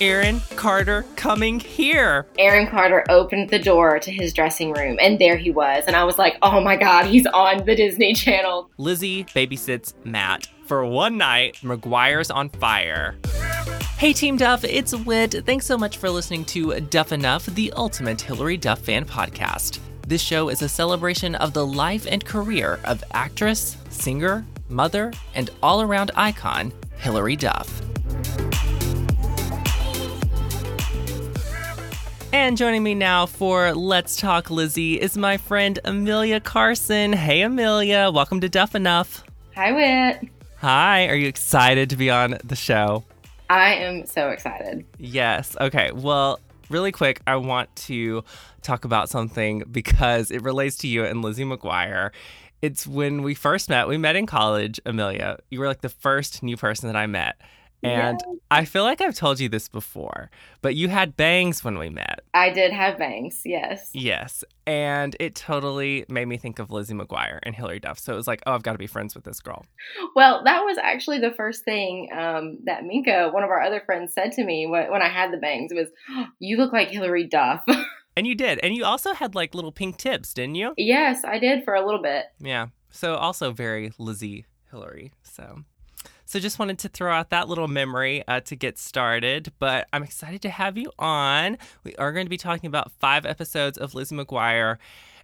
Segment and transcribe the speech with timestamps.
[0.00, 2.26] Aaron Carter coming here.
[2.38, 5.84] Aaron Carter opened the door to his dressing room, and there he was.
[5.86, 8.70] And I was like, oh my God, he's on the Disney Channel.
[8.78, 11.56] Lizzie babysits Matt for one night.
[11.56, 13.16] McGuire's on fire.
[13.98, 15.44] Hey, Team Duff, it's Whit.
[15.44, 19.80] Thanks so much for listening to Duff Enough, the ultimate Hilary Duff fan podcast.
[20.06, 25.50] This show is a celebration of the life and career of actress, singer, mother, and
[25.62, 27.82] all around icon, Hilary Duff.
[32.32, 37.12] And joining me now for Let's Talk Lizzie is my friend Amelia Carson.
[37.12, 38.12] Hey, Amelia.
[38.14, 39.24] Welcome to Duff Enough.
[39.56, 40.30] Hi, Whit.
[40.58, 41.08] Hi.
[41.08, 43.02] Are you excited to be on the show?
[43.50, 44.86] I am so excited.
[44.96, 45.56] Yes.
[45.60, 45.90] Okay.
[45.92, 48.22] Well, really quick, I want to
[48.62, 52.10] talk about something because it relates to you and Lizzie McGuire.
[52.62, 53.88] It's when we first met.
[53.88, 55.38] We met in college, Amelia.
[55.50, 57.40] You were like the first new person that I met.
[57.82, 58.36] And yes.
[58.50, 60.30] I feel like I've told you this before,
[60.60, 62.20] but you had bangs when we met.
[62.34, 63.88] I did have bangs, yes.
[63.94, 64.44] Yes.
[64.66, 67.98] And it totally made me think of Lizzie McGuire and Hilary Duff.
[67.98, 69.64] So it was like, oh, I've got to be friends with this girl.
[70.14, 74.12] Well, that was actually the first thing um, that Minka, one of our other friends,
[74.12, 77.64] said to me when I had the bangs was, oh, you look like Hilary Duff.
[78.16, 78.58] and you did.
[78.62, 80.74] And you also had like little pink tips, didn't you?
[80.76, 82.26] Yes, I did for a little bit.
[82.38, 82.66] Yeah.
[82.90, 85.12] So also very Lizzie Hilary.
[85.22, 85.64] So
[86.30, 89.52] so just wanted to throw out that little memory uh, to get started.
[89.58, 91.58] But I'm excited to have you on.
[91.82, 94.76] We are going to be talking about five episodes of Lizzie McGuire.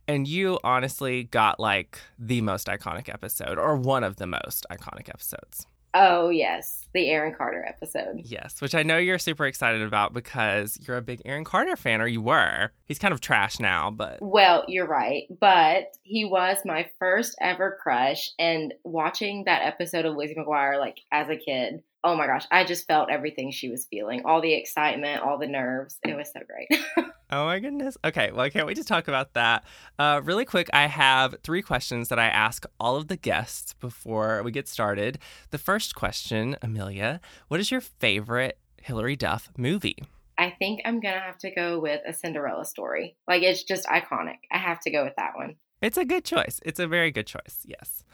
[0.08, 5.08] And you honestly got like the most iconic episode, or one of the most iconic
[5.08, 5.68] episodes.
[5.98, 6.86] Oh, yes.
[6.92, 8.20] The Aaron Carter episode.
[8.24, 12.02] Yes, which I know you're super excited about because you're a big Aaron Carter fan,
[12.02, 12.70] or you were.
[12.84, 14.18] He's kind of trash now, but.
[14.20, 15.24] Well, you're right.
[15.40, 18.30] But he was my first ever crush.
[18.38, 22.64] And watching that episode of Lizzie McGuire, like as a kid, oh my gosh, I
[22.64, 25.98] just felt everything she was feeling all the excitement, all the nerves.
[26.04, 26.84] It was so great.
[27.30, 27.98] oh my goodness.
[28.04, 29.64] Okay, well, I can't wait to talk about that.
[29.98, 34.40] Uh, really quick, I have three questions that I ask all of the guests before
[34.44, 35.18] we get started.
[35.50, 39.98] The first question, Amelia, what is your favorite Hilary Duff movie?
[40.38, 43.16] I think I'm going to have to go with a Cinderella story.
[43.26, 44.38] Like, it's just iconic.
[44.52, 45.56] I have to go with that one.
[45.82, 46.60] It's a good choice.
[46.64, 47.64] It's a very good choice.
[47.64, 48.04] Yes.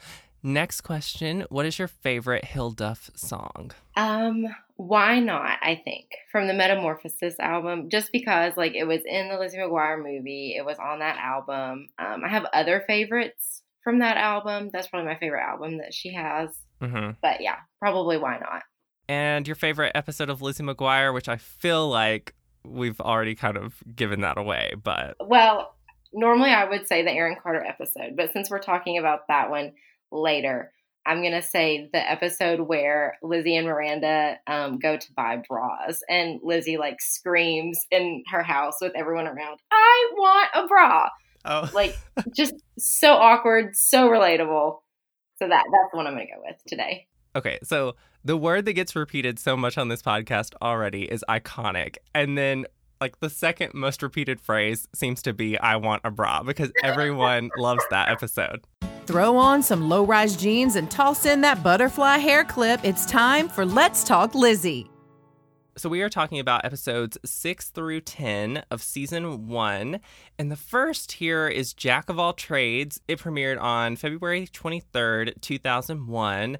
[0.45, 3.71] Next question What is your favorite Hill Duff song?
[3.95, 4.45] Um,
[4.75, 5.57] why not?
[5.61, 9.97] I think from the Metamorphosis album, just because like it was in the Lizzie McGuire
[9.97, 11.87] movie, it was on that album.
[11.97, 14.69] Um, I have other favorites from that album.
[14.73, 16.49] That's probably my favorite album that she has.
[16.81, 17.11] Mm-hmm.
[17.21, 18.63] But yeah, probably why not?
[19.07, 22.33] And your favorite episode of Lizzie McGuire, which I feel like
[22.65, 25.75] we've already kind of given that away, but well,
[26.11, 29.71] normally I would say the Aaron Carter episode, but since we're talking about that one
[30.13, 30.71] later.
[31.05, 36.01] I'm going to say the episode where Lizzie and Miranda um, go to buy bras
[36.07, 41.09] and Lizzie like screams in her house with everyone around, I want a bra.
[41.45, 41.69] Oh.
[41.73, 41.97] like
[42.33, 44.79] just so awkward, so relatable.
[45.39, 47.07] So that that's the one I'm going to go with today.
[47.35, 51.97] Okay, so the word that gets repeated so much on this podcast already is iconic.
[52.15, 52.65] And then
[53.01, 57.49] like the second most repeated phrase seems to be I want a bra because everyone
[57.57, 58.65] loves that episode.
[59.05, 62.79] Throw on some low rise jeans and toss in that butterfly hair clip.
[62.83, 64.89] It's time for Let's Talk Lizzie.
[65.75, 69.99] So, we are talking about episodes 6 through 10 of season 1.
[70.39, 73.01] And the first here is Jack of All Trades.
[73.09, 76.57] It premiered on February 23rd, 2001.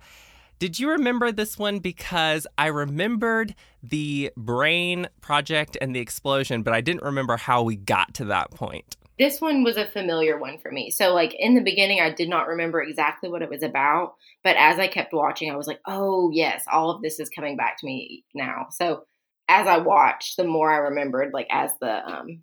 [0.59, 1.80] Did you remember this one?
[1.80, 7.78] Because I remembered the brain project and the explosion, but I didn't remember how we
[7.78, 10.90] got to that point this one was a familiar one for me.
[10.90, 14.56] So, like in the beginning, I did not remember exactly what it was about, but
[14.57, 17.78] as I kept watching, I was like, oh, yes, all of this is coming back
[17.79, 18.68] to me now.
[18.72, 19.06] So,
[19.50, 22.41] as I watched, the more I remembered, like as the um,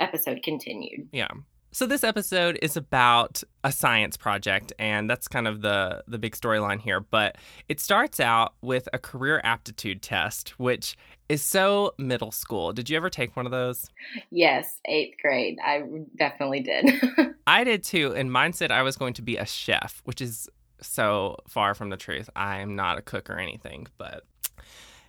[0.00, 1.08] episode continued.
[1.12, 1.28] Yeah.
[1.74, 6.36] So this episode is about a science project, and that's kind of the the big
[6.36, 7.00] storyline here.
[7.00, 10.98] But it starts out with a career aptitude test, which
[11.28, 12.72] is so middle school.
[12.72, 13.88] Did you ever take one of those?
[14.30, 15.58] Yes, eighth grade.
[15.64, 15.82] I
[16.16, 16.90] definitely did.
[17.46, 20.48] I did too, and mine said I was going to be a chef, which is
[20.80, 22.28] so far from the truth.
[22.36, 24.24] I am not a cook or anything, but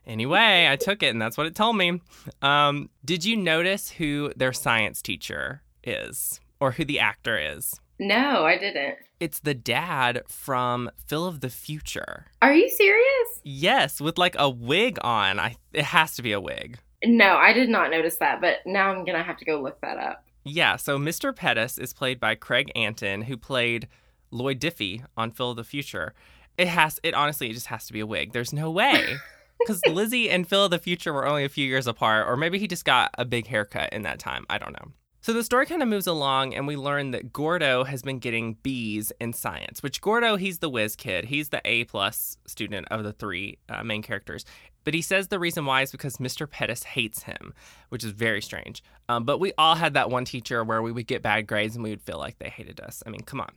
[0.06, 2.02] anyway, I took it, and that's what it told me.
[2.42, 6.40] Um, did you notice who their science teacher is?
[6.64, 7.82] or who the actor is?
[8.00, 8.96] No, I didn't.
[9.20, 12.26] It's the dad from Phil of the Future.
[12.42, 13.42] Are you serious?
[13.44, 15.40] Yes, with like a wig on.
[15.40, 16.80] I it has to be a wig.
[17.06, 19.80] No, I did not notice that, but now I'm going to have to go look
[19.82, 20.26] that up.
[20.46, 21.36] Yeah, so Mr.
[21.36, 23.88] Pettis is played by Craig Anton, who played
[24.32, 26.14] Lloyd Diffy on Phil of the Future.
[26.58, 28.34] It has it honestly it just has to be a wig.
[28.34, 29.18] There's no way.
[29.60, 32.60] Because Lizzie and Phil of the future were only a few years apart, or maybe
[32.60, 34.46] he just got a big haircut in that time.
[34.50, 34.92] I don't know.
[35.24, 38.56] So the story kind of moves along, and we learn that Gordo has been getting
[38.62, 39.82] B's in science.
[39.82, 41.24] Which Gordo, he's the whiz kid.
[41.24, 44.44] He's the A plus student of the three uh, main characters.
[44.84, 46.50] But he says the reason why is because Mr.
[46.50, 47.54] Pettis hates him,
[47.88, 48.84] which is very strange.
[49.08, 51.86] Um, but we all had that one teacher where we would get bad grades and
[51.86, 53.02] we would feel like they hated us.
[53.06, 53.52] I mean, come on.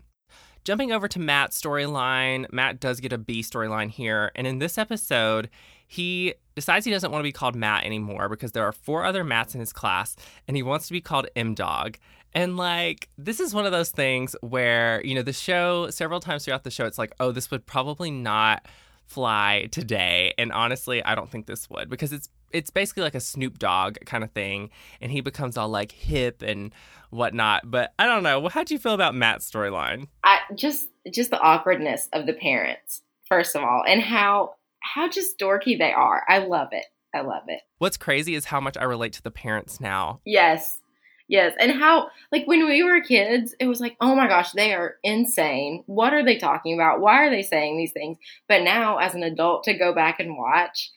[0.63, 4.31] Jumping over to Matt's storyline, Matt does get a B storyline here.
[4.37, 5.51] And in this episode,
[5.87, 9.25] he decides he doesn't want to be called Matt anymore because there are four other
[9.25, 10.17] Matts in his class
[10.49, 11.99] and he wants to be called M Dog.
[12.33, 16.45] And like, this is one of those things where, you know, the show, several times
[16.45, 18.67] throughout the show, it's like, oh, this would probably not
[19.07, 20.35] fly today.
[20.37, 23.99] And honestly, I don't think this would because it's it's basically like a Snoop Dogg
[24.07, 26.73] kind of thing, and he becomes all like hip and
[27.11, 27.71] whatnot.
[27.71, 28.49] But I don't know.
[28.49, 30.09] How do you feel about Matt's storyline?
[30.25, 34.55] I just just the awkwardness of the parents, first of all, and how
[34.95, 36.23] how just dorky they are.
[36.29, 36.87] I love it.
[37.15, 37.61] I love it.
[37.79, 40.21] What's crazy is how much I relate to the parents now.
[40.25, 40.81] Yes.
[41.29, 41.55] Yes.
[41.59, 44.97] And how, like, when we were kids, it was like, oh my gosh, they are
[45.03, 45.83] insane.
[45.87, 47.01] What are they talking about?
[47.01, 48.19] Why are they saying these things?
[48.49, 50.91] But now, as an adult, to go back and watch,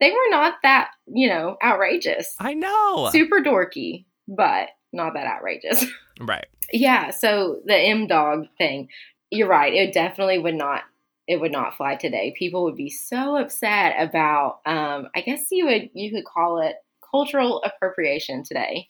[0.00, 2.34] they were not that, you know, outrageous.
[2.38, 3.10] I know.
[3.12, 5.84] Super dorky, but not that outrageous.
[6.18, 6.46] Right.
[6.72, 7.10] yeah.
[7.10, 8.88] So the M dog thing,
[9.30, 9.74] you're right.
[9.74, 10.84] It definitely would not.
[11.26, 12.34] It would not fly today.
[12.38, 14.60] People would be so upset about.
[14.64, 16.76] Um, I guess you would you could call it
[17.10, 18.88] cultural appropriation today.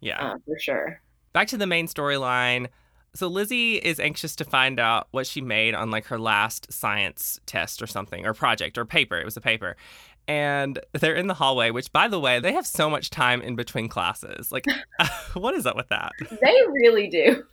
[0.00, 0.32] Yeah.
[0.32, 1.00] Uh, for sure.
[1.32, 2.68] Back to the main storyline.
[3.14, 7.40] So Lizzie is anxious to find out what she made on like her last science
[7.46, 9.18] test or something or project or paper.
[9.18, 9.76] It was a paper.
[10.28, 13.56] And they're in the hallway, which by the way, they have so much time in
[13.56, 14.52] between classes.
[14.52, 14.66] Like
[15.34, 16.12] what is up with that?
[16.20, 17.44] They really do.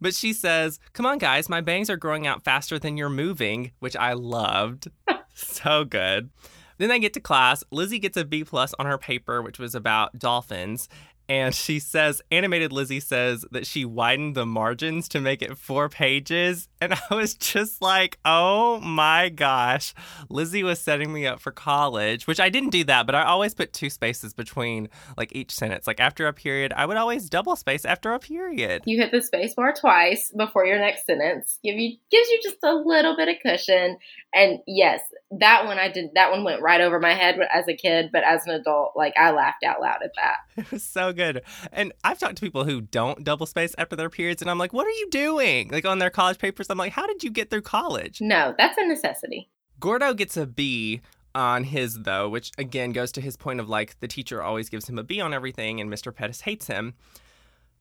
[0.00, 3.72] But she says, "Come on guys, my bangs are growing out faster than you're moving,"
[3.78, 4.88] which I loved.
[5.34, 6.30] so good.
[6.78, 7.64] Then they get to class.
[7.70, 10.88] Lizzie gets a B plus on her paper, which was about dolphins,
[11.28, 15.88] and she says animated lizzie says that she widened the margins to make it four
[15.88, 19.94] pages and i was just like oh my gosh
[20.28, 23.54] lizzie was setting me up for college which i didn't do that but i always
[23.54, 27.56] put two spaces between like each sentence like after a period i would always double
[27.56, 31.58] space after a period You hit the space bar twice before your next sentence.
[31.62, 33.98] Give you gives you just a little bit of cushion.
[34.34, 35.00] And yes,
[35.32, 38.22] that one I did that one went right over my head as a kid, but
[38.24, 40.36] as an adult, like I laughed out loud at that.
[40.56, 41.42] it was so good
[41.72, 44.72] and i've talked to people who don't double space after their periods and i'm like
[44.72, 47.50] what are you doing like on their college papers i'm like how did you get
[47.50, 49.50] through college No, that's a necessity.
[49.78, 51.00] Gordo gets a B
[51.34, 54.88] on his though, which again goes to his point of like the teacher always gives
[54.88, 56.14] him a B on everything and Mr.
[56.14, 56.94] Pettis hates him.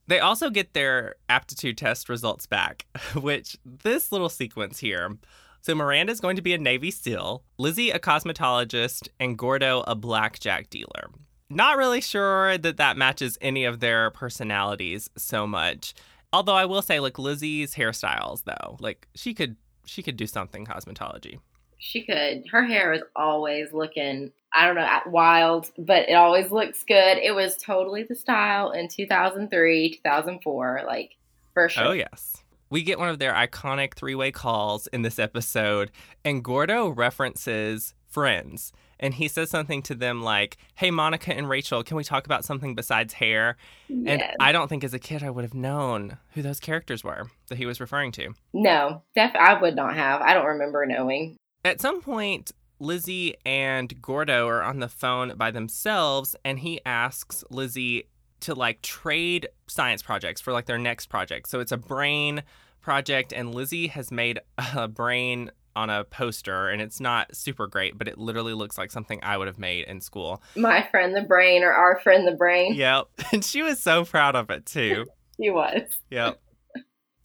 [0.07, 5.17] They also get their aptitude test results back, which this little sequence here.
[5.65, 10.69] So Miranda's going to be a Navy SEAL, Lizzie a cosmetologist, and Gordo a blackjack
[10.69, 11.09] dealer.
[11.49, 15.95] Not really sure that that matches any of their personalities so much.
[16.31, 19.55] Although I will say, like Lizzie's hairstyles, though, like she could
[19.87, 21.39] she could do something cosmetology.
[21.79, 22.43] She could.
[22.51, 27.17] Her hair is always looking, I don't know, wild, but it always looks good.
[27.17, 31.15] It was totally the style in 2003, 2004, like
[31.55, 31.85] for sure.
[31.85, 32.43] Oh, yes.
[32.69, 35.91] We get one of their iconic three way calls in this episode,
[36.23, 38.71] and Gordo references friends.
[38.99, 42.45] And he says something to them like, Hey, Monica and Rachel, can we talk about
[42.45, 43.57] something besides hair?
[43.89, 47.29] And I don't think as a kid I would have known who those characters were
[47.49, 48.33] that he was referring to.
[48.53, 50.21] No, def- I would not have.
[50.21, 51.35] I don't remember knowing.
[51.65, 57.43] At some point, Lizzie and Gordo are on the phone by themselves, and he asks
[57.49, 58.07] Lizzie
[58.45, 61.49] to like trade science projects for like their next project.
[61.49, 62.43] So it's a brain
[62.81, 64.39] project, and Lizzie has made
[64.75, 68.91] a brain on a poster, and it's not super great, but it literally looks like
[68.91, 70.41] something I would have made in school.
[70.55, 72.75] My friend the brain or our friend the brain.
[72.75, 73.07] Yep.
[73.33, 75.05] And she was so proud of it too.
[75.37, 75.81] He was.
[76.11, 76.41] Yep.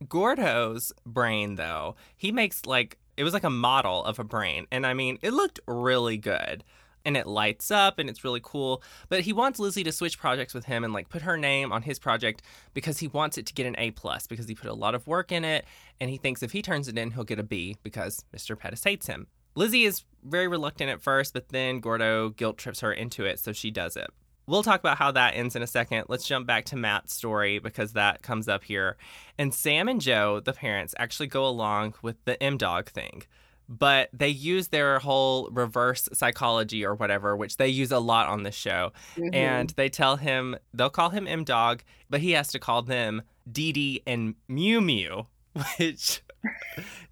[0.09, 4.67] Gordo's brain, though, he makes like it was like a model of a brain.
[4.73, 6.65] And I mean, it looked really good.
[7.05, 8.83] And it lights up and it's really cool.
[9.09, 11.83] But he wants Lizzie to switch projects with him and like put her name on
[11.83, 12.43] his project
[12.75, 15.07] because he wants it to get an A plus because he put a lot of
[15.07, 15.65] work in it.
[16.01, 18.59] And he thinks if he turns it in, he'll get a B because Mr.
[18.59, 19.27] Pettis hates him.
[19.55, 23.53] Lizzie is very reluctant at first, but then Gordo guilt trips her into it, so
[23.53, 24.09] she does it.
[24.47, 26.05] We'll talk about how that ends in a second.
[26.09, 28.97] Let's jump back to Matt's story because that comes up here.
[29.39, 33.23] And Sam and Joe, the parents, actually go along with the M Dog thing.
[33.71, 38.43] But they use their whole reverse psychology or whatever, which they use a lot on
[38.43, 38.93] this show.
[39.17, 39.33] Mhm.
[39.33, 43.23] And they tell him, they'll call him M Dog, but he has to call them
[43.51, 45.27] Dee Dee and Mew Mew,
[45.79, 46.21] which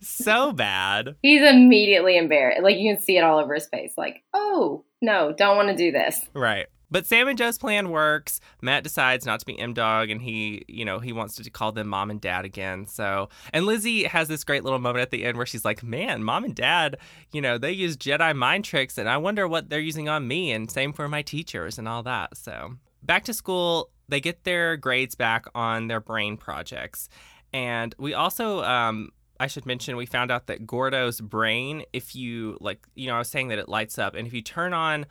[0.00, 1.14] so bad.
[1.22, 2.62] He's immediately embarrassed.
[2.62, 3.92] Like you can see it all over his face.
[3.96, 6.26] Like, oh no, don't want to do this.
[6.34, 6.66] Right.
[6.90, 8.40] But Sam and Joe's plan works.
[8.62, 11.72] Matt decides not to be M Dog, and he, you know, he wants to call
[11.72, 12.86] them mom and dad again.
[12.86, 16.22] So, and Lizzie has this great little moment at the end where she's like, "Man,
[16.24, 16.98] mom and dad,
[17.32, 20.50] you know, they use Jedi mind tricks, and I wonder what they're using on me,
[20.52, 24.76] and same for my teachers and all that." So, back to school, they get their
[24.76, 27.08] grades back on their brain projects,
[27.52, 32.56] and we also um, I should mention we found out that Gordo's brain, if you
[32.60, 35.06] like, you know, I was saying that it lights up, and if you turn on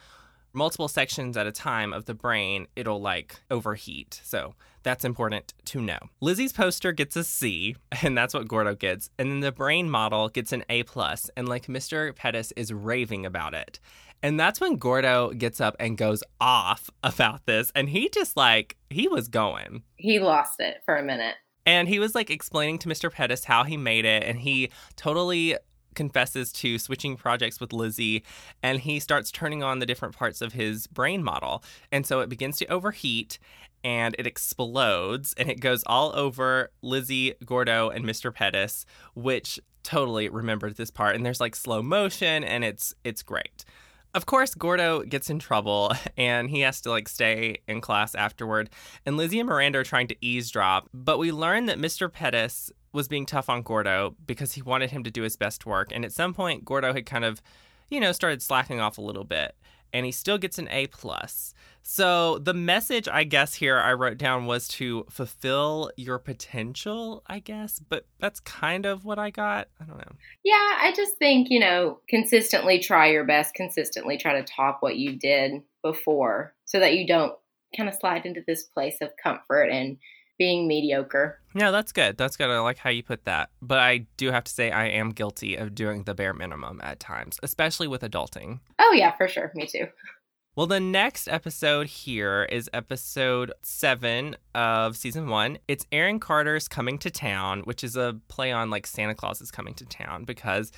[0.57, 4.19] multiple sections at a time of the brain, it'll like overheat.
[4.23, 5.99] So that's important to know.
[6.19, 9.09] Lizzie's poster gets a C, and that's what Gordo gets.
[9.17, 12.13] And then the brain model gets an A plus, and like Mr.
[12.15, 13.79] Pettis is raving about it.
[14.23, 17.71] And that's when Gordo gets up and goes off about this.
[17.75, 19.83] And he just like, he was going.
[19.95, 21.35] He lost it for a minute.
[21.65, 23.11] And he was like explaining to Mr.
[23.11, 24.23] Pettis how he made it.
[24.23, 25.57] And he totally
[25.97, 28.23] confesses to switching projects with Lizzie
[28.63, 31.63] and he starts turning on the different parts of his brain model.
[31.91, 33.39] And so it begins to overheat
[33.83, 38.33] and it explodes and it goes all over Lizzie, Gordo, and Mr.
[38.33, 38.85] Pettis,
[39.15, 41.15] which totally remembered this part.
[41.15, 43.65] And there's like slow motion and it's it's great.
[44.13, 48.69] Of course, Gordo gets in trouble and he has to like stay in class afterward.
[49.05, 52.11] And Lizzie and Miranda are trying to eavesdrop, but we learn that Mr.
[52.11, 55.91] Pettis was being tough on Gordo because he wanted him to do his best work.
[55.91, 57.41] And at some point, Gordo had kind of,
[57.89, 59.55] you know, started slacking off a little bit.
[59.93, 61.53] And he still gets an A plus.
[61.81, 67.39] So the message, I guess, here I wrote down was to fulfill your potential, I
[67.39, 67.79] guess.
[67.79, 69.69] But that's kind of what I got.
[69.79, 70.11] I don't know.
[70.43, 74.97] Yeah, I just think, you know, consistently try your best, consistently try to top what
[74.97, 77.33] you did before so that you don't
[77.75, 79.97] kind of slide into this place of comfort and
[80.37, 81.39] being mediocre.
[81.53, 82.17] No, that's good.
[82.17, 82.49] That's good.
[82.49, 83.49] I like how you put that.
[83.61, 86.99] But I do have to say, I am guilty of doing the bare minimum at
[86.99, 88.59] times, especially with adulting.
[88.79, 89.51] Oh, yeah, for sure.
[89.55, 89.87] Me too.
[90.57, 95.59] Well, the next episode here is episode seven of season one.
[95.67, 99.51] It's Aaron Carter's Coming to Town, which is a play on like Santa Claus is
[99.51, 100.71] coming to town because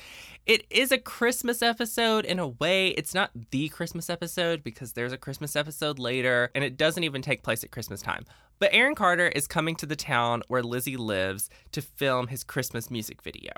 [0.46, 2.90] it is a Christmas episode in a way.
[2.90, 7.22] It's not the Christmas episode because there's a Christmas episode later and it doesn't even
[7.22, 8.26] take place at Christmas time.
[8.60, 12.92] But Aaron Carter is coming to the town where Lizzie lives to film his Christmas
[12.92, 13.54] music video.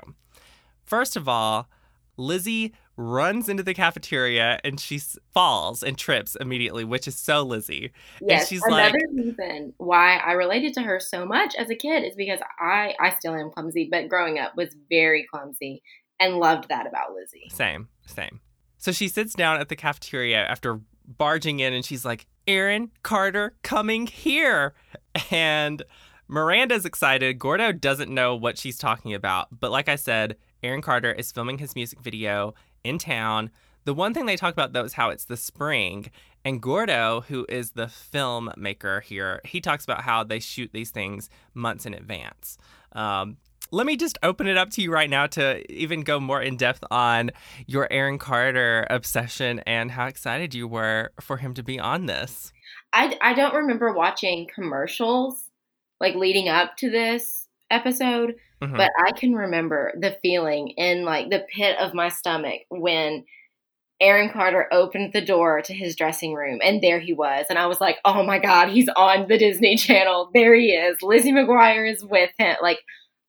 [0.84, 1.68] First of all,
[2.16, 5.00] Lizzie runs into the cafeteria and she
[5.32, 7.92] falls and trips immediately, which is so Lizzie.
[8.20, 11.74] Yes, and she's another like, reason why I related to her so much as a
[11.74, 15.82] kid is because I I still am clumsy, but growing up was very clumsy
[16.20, 17.48] and loved that about Lizzie.
[17.50, 18.40] Same, same.
[18.78, 23.54] So she sits down at the cafeteria after barging in and she's like, Aaron Carter
[23.62, 24.74] coming here.
[25.30, 25.82] And
[26.28, 27.38] Miranda's excited.
[27.38, 29.48] Gordo doesn't know what she's talking about.
[29.52, 33.50] But like I said, Aaron Carter is filming his music video in town.
[33.84, 36.10] The one thing they talk about though is how it's the spring.
[36.44, 41.30] And Gordo, who is the filmmaker here, he talks about how they shoot these things
[41.54, 42.58] months in advance.
[42.92, 43.36] Um,
[43.70, 46.56] let me just open it up to you right now to even go more in
[46.56, 47.30] depth on
[47.66, 52.52] your Aaron Carter obsession and how excited you were for him to be on this.
[52.92, 55.44] I, I don't remember watching commercials
[56.00, 58.76] like leading up to this episode, Mhm.
[58.76, 63.24] but I can remember the feeling in like the pit of my stomach when
[64.00, 67.46] Aaron Carter opened the door to his dressing room and there he was.
[67.48, 70.30] And I was like, oh my God, he's on the Disney Channel.
[70.34, 71.00] There he is.
[71.02, 72.56] Lizzie McGuire is with him.
[72.60, 72.78] Like,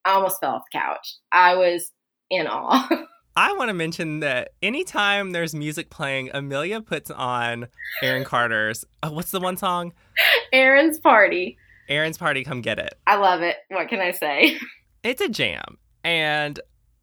[0.04, 1.14] I almost fell off the couch.
[1.30, 1.92] I was
[2.30, 2.88] in awe.
[3.36, 7.66] I want to mention that anytime there's music playing, Amelia puts on
[8.02, 8.84] Aaron Carter's.
[9.02, 9.92] Oh, what's the one song?
[10.52, 11.56] Aaron's party.
[11.88, 12.94] Aaron's Party, Come Get It.
[13.06, 13.56] I love it.
[13.68, 14.58] What can I say?
[15.04, 15.78] It's a jam.
[16.02, 16.58] And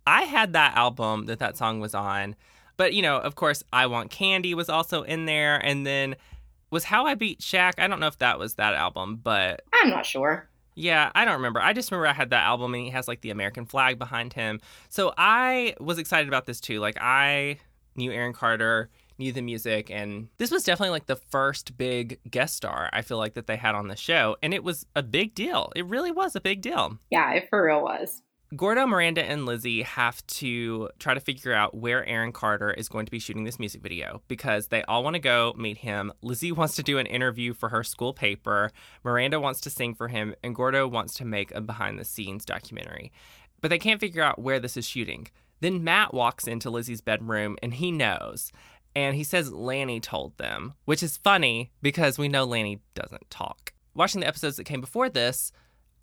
[0.06, 2.36] I had that album that that song was on.
[2.76, 5.58] But, you know, of course, I Want Candy was also in there.
[5.58, 6.16] And then
[6.72, 7.74] was How I Beat Shaq.
[7.78, 10.50] I don't know if that was that album, but I'm not sure.
[10.74, 11.62] Yeah, I don't remember.
[11.62, 14.34] I just remember I had that album and he has like the American flag behind
[14.34, 14.62] him.
[14.90, 16.80] So I was excited about this too.
[16.80, 17.58] Like I
[17.96, 18.90] knew Aaron Carter,
[19.22, 23.18] knew the music, and this was definitely like the first big guest star I feel
[23.18, 24.36] like that they had on the show.
[24.44, 25.72] And it was a big deal.
[25.76, 26.98] It really was a big deal.
[27.10, 28.22] Yeah, it for real was.
[28.54, 33.06] Gordo, Miranda, and Lizzie have to try to figure out where Aaron Carter is going
[33.06, 36.12] to be shooting this music video because they all want to go meet him.
[36.22, 38.72] Lizzie wants to do an interview for her school paper.
[39.06, 42.44] Miranda wants to sing for him, and Gordo wants to make a behind the scenes
[42.44, 43.14] documentary.
[43.62, 45.28] But they can't figure out where this is shooting.
[45.62, 48.52] Then Matt walks into Lizzie's bedroom and he knows.
[48.96, 53.74] And he says Lanny told them, which is funny because we know Lanny doesn't talk.
[53.94, 55.52] Watching the episodes that came before this,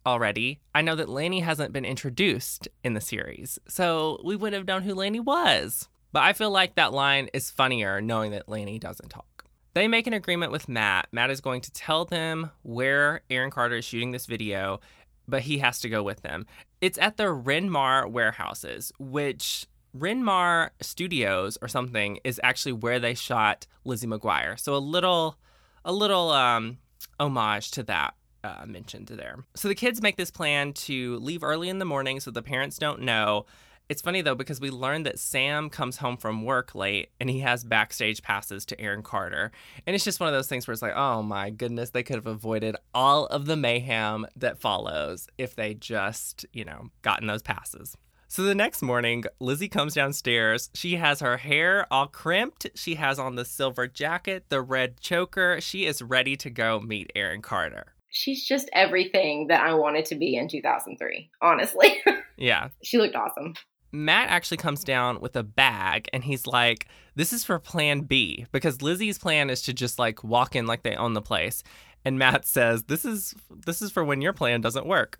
[0.07, 4.67] already, I know that Lanny hasn't been introduced in the series, so we wouldn't have
[4.67, 5.89] known who Lanny was.
[6.13, 9.45] But I feel like that line is funnier knowing that Lanny doesn't talk.
[9.75, 11.09] They make an agreement with Matt.
[11.13, 14.81] Matt is going to tell them where Aaron Carter is shooting this video,
[15.29, 16.47] but he has to go with them.
[16.81, 19.67] It's at the Renmar warehouses, which
[19.99, 24.59] Renmar Studios or something is actually where they shot Lizzie McGuire.
[24.59, 25.37] So a little,
[25.85, 26.79] a little um,
[27.19, 28.15] homage to that
[28.45, 29.45] uh, mentioned there.
[29.55, 32.79] So the kids make this plan to leave early in the morning so the parents
[32.79, 33.47] don't know.
[33.89, 37.41] It's funny though because we learned that Sam comes home from work late and he
[37.41, 39.51] has backstage passes to Aaron Carter.
[39.87, 42.17] And it's just one of those things where it's like, oh my goodness, they could
[42.17, 47.43] have avoided all of the mayhem that follows if they just, you know, gotten those
[47.43, 47.97] passes.
[48.31, 50.69] So the next morning, Lizzie comes downstairs.
[50.75, 52.67] She has her hair all crimped.
[52.75, 55.61] She has on the silver jacket, the red choker.
[55.63, 57.95] She is ready to go meet Aaron Carter.
[58.11, 61.97] She's just everything that I wanted to be in 2003, honestly.
[62.41, 62.69] Yeah.
[62.85, 63.55] she looked awesome.
[63.91, 68.47] Matt actually comes down with a bag and he's like, This is for plan B
[68.53, 71.65] because Lizzie's plan is to just like walk in like they own the place.
[72.05, 73.35] And Matt says, This is
[73.67, 75.19] this is for when your plan doesn't work.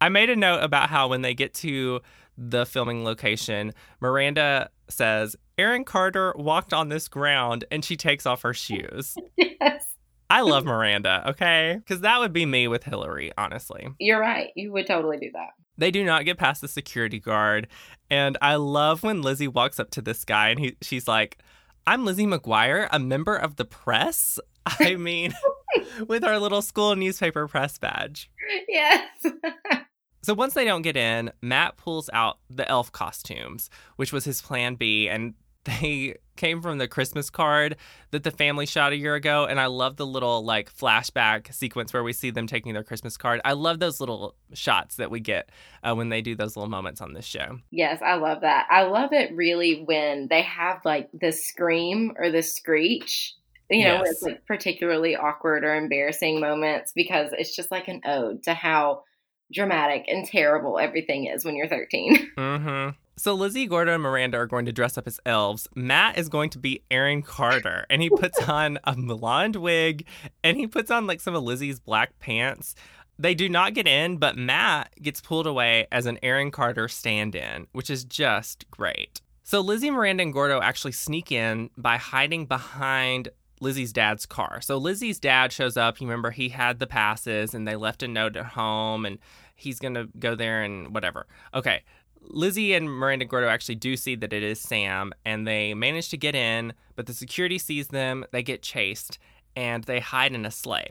[0.00, 2.00] I made a note about how when they get to
[2.36, 8.42] the filming location, Miranda says, Aaron Carter walked on this ground and she takes off
[8.42, 9.16] her shoes.
[9.36, 9.86] yes.
[10.30, 11.76] I love Miranda, okay?
[11.78, 13.88] Because that would be me with Hilary, honestly.
[13.98, 14.50] You're right.
[14.56, 15.50] You would totally do that.
[15.76, 17.68] They do not get past the security guard.
[18.10, 21.38] And I love when Lizzie walks up to this guy and he, she's like,
[21.86, 24.38] I'm Lizzie McGuire, a member of the press.
[24.66, 25.34] I mean,
[26.06, 28.30] with our little school newspaper press badge.
[28.68, 29.08] Yes.
[30.22, 34.40] So once they don't get in, Matt pulls out the elf costumes, which was his
[34.40, 37.76] plan B, and they came from the Christmas card
[38.10, 39.44] that the family shot a year ago.
[39.44, 43.16] And I love the little like flashback sequence where we see them taking their Christmas
[43.16, 43.40] card.
[43.44, 45.50] I love those little shots that we get
[45.84, 47.58] uh, when they do those little moments on this show.
[47.70, 48.66] yes, I love that.
[48.70, 53.34] I love it really when they have like the scream or the screech.
[53.70, 58.02] You know, where it's like particularly awkward or embarrassing moments because it's just like an
[58.04, 59.04] ode to how
[59.52, 62.30] dramatic and terrible everything is when you're 13.
[62.38, 62.90] Mm-hmm.
[63.16, 65.68] So Lizzie, Gordo, and Miranda are going to dress up as elves.
[65.74, 70.06] Matt is going to be Aaron Carter, and he puts on a blonde wig,
[70.42, 72.74] and he puts on like some of Lizzie's black pants.
[73.18, 77.66] They do not get in, but Matt gets pulled away as an Aaron Carter stand-in,
[77.72, 79.20] which is just great.
[79.42, 83.28] So Lizzie, Miranda, and Gordo actually sneak in by hiding behind
[83.60, 84.60] Lizzie's dad's car.
[84.60, 86.00] So Lizzie's dad shows up.
[86.00, 89.18] You remember he had the passes, and they left a note at home, and
[89.62, 91.26] he's gonna go there and whatever.
[91.54, 91.82] Okay,
[92.20, 96.16] Lizzie and Miranda Gordo actually do see that it is Sam, and they manage to
[96.16, 99.18] get in, but the security sees them, they get chased,
[99.56, 100.90] and they hide in a sleigh.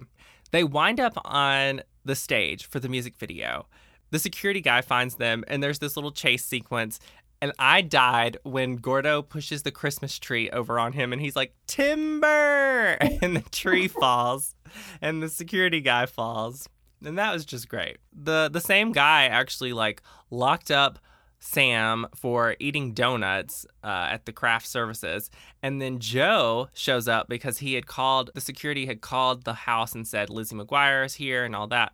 [0.52, 3.68] They wind up on the stage for the music video.
[4.12, 7.00] The security guy finds them, and there's this little chase sequence.
[7.42, 11.56] And I died when Gordo pushes the Christmas tree over on him, and he's like,
[11.68, 12.98] Timber!
[13.22, 14.56] And the tree falls,
[15.02, 16.68] and the security guy falls.
[17.04, 17.98] And that was just great.
[18.14, 21.00] The the same guy actually like locked up
[21.42, 25.30] Sam for eating donuts uh, at the craft services.
[25.62, 29.96] And then Joe shows up because he had called, the security had called the house
[29.96, 31.94] and said, Lizzie McGuire is here and all that.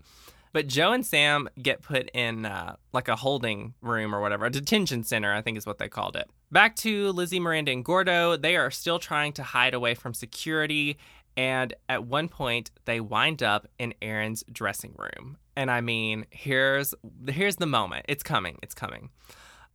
[0.51, 4.49] But Joe and Sam get put in uh, like a holding room or whatever, a
[4.49, 6.29] detention center, I think is what they called it.
[6.51, 8.37] Back to Lizzie, Miranda, and Gordo.
[8.37, 10.97] They are still trying to hide away from security.
[11.37, 15.37] And at one point, they wind up in Aaron's dressing room.
[15.55, 16.93] And I mean, here's
[17.27, 18.07] here's the moment.
[18.09, 18.57] It's coming.
[18.63, 19.09] It's coming.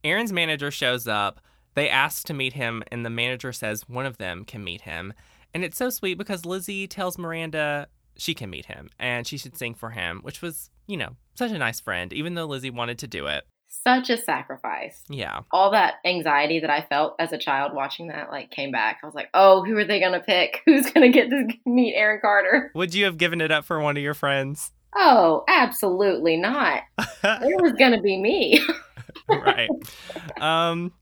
[0.04, 1.40] Aaron's manager shows up.
[1.74, 5.14] They ask to meet him, and the manager says one of them can meet him.
[5.54, 9.56] And it's so sweet because Lizzie tells Miranda she can meet him and she should
[9.56, 12.98] sing for him, which was, you know, such a nice friend, even though Lizzie wanted
[12.98, 13.44] to do it.
[13.74, 15.02] Such a sacrifice.
[15.08, 15.40] Yeah.
[15.50, 18.98] All that anxiety that I felt as a child watching that like came back.
[19.02, 20.60] I was like, "Oh, who are they going to pick?
[20.66, 23.80] Who's going to get to meet Aaron Carter?" Would you have given it up for
[23.80, 24.72] one of your friends?
[24.94, 26.82] Oh, absolutely not.
[27.24, 28.60] It was going to be me.
[29.28, 29.70] right.
[30.40, 30.92] Um,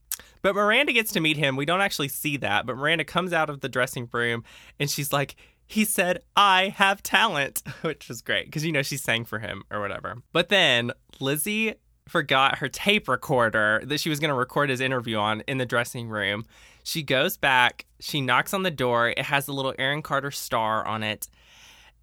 [0.42, 1.56] but Miranda gets to meet him.
[1.56, 4.44] We don't actually see that, but Miranda comes out of the dressing room
[4.78, 5.34] and she's like,
[5.66, 9.62] he said, I have talent, which was great because, you know, she sang for him
[9.70, 10.16] or whatever.
[10.32, 11.74] But then Lizzie
[12.10, 15.66] forgot her tape recorder that she was going to record his interview on in the
[15.66, 16.44] dressing room.
[16.82, 19.10] She goes back, she knocks on the door.
[19.10, 21.28] It has a little Aaron Carter star on it.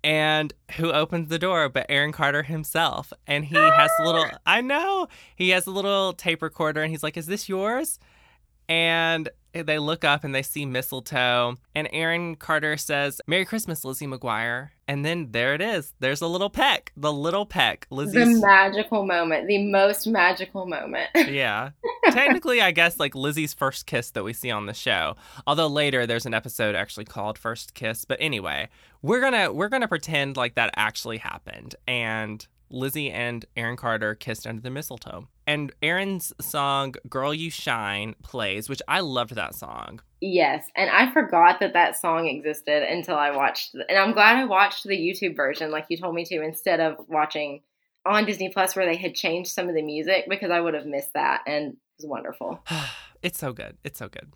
[0.04, 3.12] And who opens the door but Aaron Carter himself?
[3.26, 4.38] And he has a little, ah!
[4.46, 8.00] I know, he has a little tape recorder and he's like, Is this yours?
[8.70, 11.56] And they look up and they see mistletoe.
[11.74, 14.70] And Aaron Carter says, Merry Christmas, Lizzie McGuire.
[14.88, 15.94] And then there it is.
[16.00, 16.92] There's a little peck.
[16.96, 17.88] The little peck.
[17.90, 18.40] Lizzie's.
[18.40, 19.48] The magical moment.
[19.48, 21.10] The most magical moment.
[21.16, 21.72] yeah.
[22.12, 25.16] Technically, I guess like Lizzie's first kiss that we see on the show.
[25.46, 28.06] Although later there's an episode actually called First Kiss.
[28.06, 28.70] But anyway,
[29.02, 31.76] we're gonna we're gonna pretend like that actually happened.
[31.86, 35.28] And Lizzie and Aaron Carter kissed under the mistletoe.
[35.46, 40.02] And Aaron's song Girl You Shine plays, which I loved that song.
[40.20, 44.46] Yes, and I forgot that that song existed until I watched and I'm glad I
[44.46, 47.62] watched the YouTube version like you told me to instead of watching
[48.06, 50.86] on Disney Plus where they had changed some of the music because I would have
[50.86, 52.60] missed that and it was wonderful.
[53.22, 53.78] it's so good.
[53.84, 54.32] It's so good.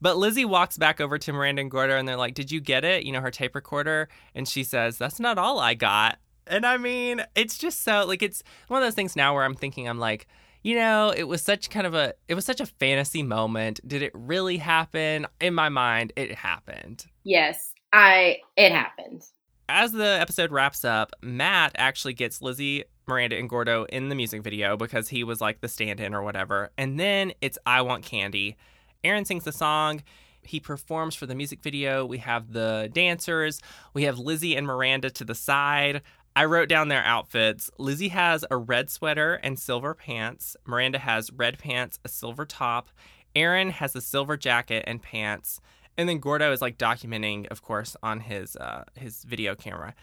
[0.00, 2.84] But Lizzie walks back over to Miranda and Gordo and they're like, Did you get
[2.84, 3.04] it?
[3.04, 4.08] You know, her tape recorder.
[4.34, 6.18] And she says, That's not all I got.
[6.50, 9.54] And I mean, it's just so like it's one of those things now where I'm
[9.54, 10.26] thinking I'm like,
[10.62, 13.80] you know, it was such kind of a it was such a fantasy moment.
[13.86, 15.26] Did it really happen?
[15.40, 17.06] In my mind, it happened.
[17.24, 19.22] Yes, I it happened.
[19.68, 24.42] As the episode wraps up, Matt actually gets Lizzie, Miranda, and Gordo in the music
[24.42, 26.70] video because he was like the stand-in or whatever.
[26.76, 28.56] And then it's I Want Candy.
[29.04, 30.02] Aaron sings the song.
[30.42, 32.04] He performs for the music video.
[32.04, 33.60] We have the dancers.
[33.94, 36.02] We have Lizzie and Miranda to the side.
[36.36, 37.70] I wrote down their outfits.
[37.78, 40.56] Lizzie has a red sweater and silver pants.
[40.64, 42.88] Miranda has red pants, a silver top.
[43.34, 45.60] Aaron has a silver jacket and pants.
[45.98, 49.94] And then Gordo is like documenting, of course, on his uh, his video camera,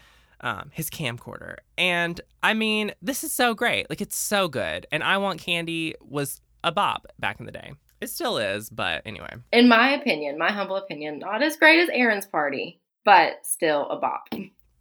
[0.42, 1.56] um, his camcorder.
[1.76, 3.88] And I mean, this is so great.
[3.88, 4.86] Like it's so good.
[4.92, 7.72] And I Want Candy was a bop back in the day.
[8.00, 9.34] It still is, but anyway.
[9.52, 13.98] In my opinion, my humble opinion, not as great as Aaron's party, but still a
[13.98, 14.28] bop.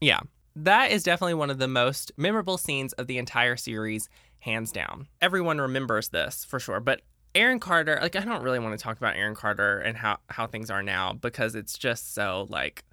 [0.02, 0.20] Yeah
[0.64, 5.08] that is definitely one of the most memorable scenes of the entire series, hands down.
[5.22, 7.02] Everyone remembers this for sure, but
[7.36, 10.48] Aaron Carter, like I don't really want to talk about Aaron Carter and how how
[10.48, 12.84] things are now because it's just so like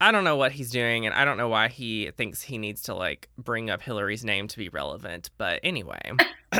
[0.00, 2.82] I don't know what he's doing and I don't know why he thinks he needs
[2.82, 6.12] to like bring up Hilary's name to be relevant, but anyway.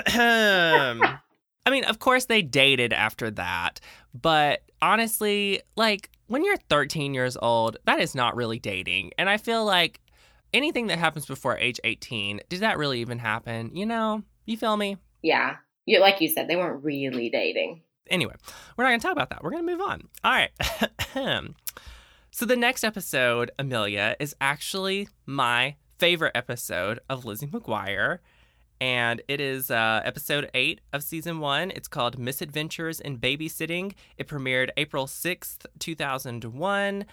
[1.67, 3.81] I mean, of course they dated after that,
[4.15, 9.13] but honestly, like when you're 13 years old, that is not really dating.
[9.19, 10.01] And I feel like
[10.55, 13.71] anything that happens before age 18, does that really even happen?
[13.75, 14.97] You know, you feel me?
[15.21, 15.57] Yeah.
[15.85, 17.83] You, like you said, they weren't really dating.
[18.09, 18.35] Anyway,
[18.77, 19.43] we're not going to talk about that.
[19.43, 20.09] We're going to move on.
[20.23, 20.51] All right.
[22.31, 28.19] so the next episode, Amelia, is actually my favorite episode of Lizzie McGuire.
[28.81, 31.71] And it is uh, episode eight of season one.
[31.71, 33.95] It's called Misadventures in Babysitting.
[34.19, 37.07] It premiered April 6th, 2001.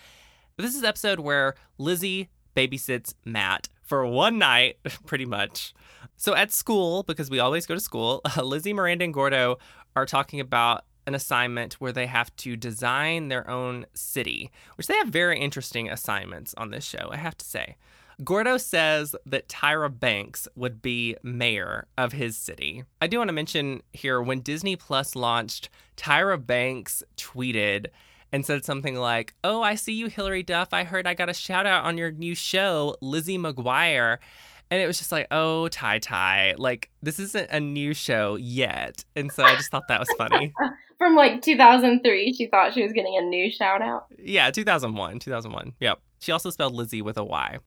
[0.57, 5.73] This is episode where Lizzie babysits Matt for one night, pretty much.
[6.17, 9.57] So at school, because we always go to school, Lizzie, Miranda, and Gordo
[9.95, 14.95] are talking about an assignment where they have to design their own city, which they
[14.95, 17.75] have very interesting assignments on this show, I have to say.
[18.23, 22.83] Gordo says that Tyra Banks would be mayor of his city.
[23.01, 27.87] I do want to mention here when Disney Plus launched, Tyra Banks tweeted
[28.31, 30.69] and said something like, Oh, I see you, Hilary Duff.
[30.73, 34.17] I heard I got a shout out on your new show, Lizzie McGuire.
[34.69, 39.03] And it was just like, oh, Ty Ty, like this isn't a new show yet.
[39.17, 40.53] And so I just thought that was funny.
[40.97, 44.05] From like 2003, she thought she was getting a new shout out.
[44.17, 45.73] Yeah, 2001, 2001.
[45.79, 45.99] Yep.
[46.19, 47.57] She also spelled Lizzie with a Y.